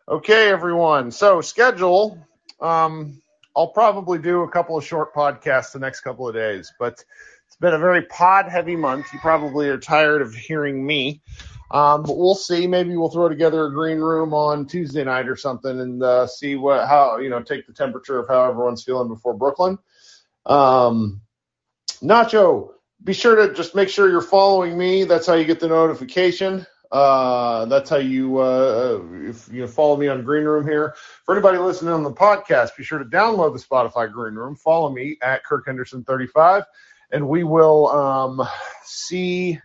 [0.08, 1.10] Okay, everyone.
[1.10, 2.18] So schedule.
[2.60, 3.20] Um,
[3.56, 7.04] I'll probably do a couple of short podcasts the next couple of days, but
[7.46, 9.12] it's been a very pod heavy month.
[9.12, 11.22] You probably are tired of hearing me.
[11.70, 12.66] Um, but we'll see.
[12.66, 16.56] Maybe we'll throw together a green room on Tuesday night or something and uh, see
[16.56, 19.78] what how you know take the temperature of how everyone's feeling before Brooklyn.
[20.46, 21.20] Um,
[22.02, 22.72] Nacho,
[23.02, 25.04] be sure to just make sure you're following me.
[25.04, 26.66] That's how you get the notification.
[26.92, 30.94] Uh, that's how you uh, if you follow me on Green Room here.
[31.24, 34.54] For anybody listening on the podcast, be sure to download the Spotify Green Room.
[34.54, 36.62] Follow me at Kirk Henderson 35,
[37.10, 38.40] and we will um,
[38.84, 39.58] see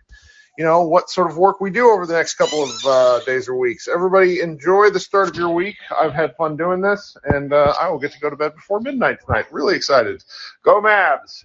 [0.58, 3.48] you know what sort of work we do over the next couple of uh, days
[3.48, 3.86] or weeks.
[3.86, 5.76] Everybody enjoy the start of your week.
[5.96, 8.80] I've had fun doing this, and uh, I will get to go to bed before
[8.80, 9.46] midnight tonight.
[9.52, 10.24] Really excited.
[10.64, 11.44] Go Mavs!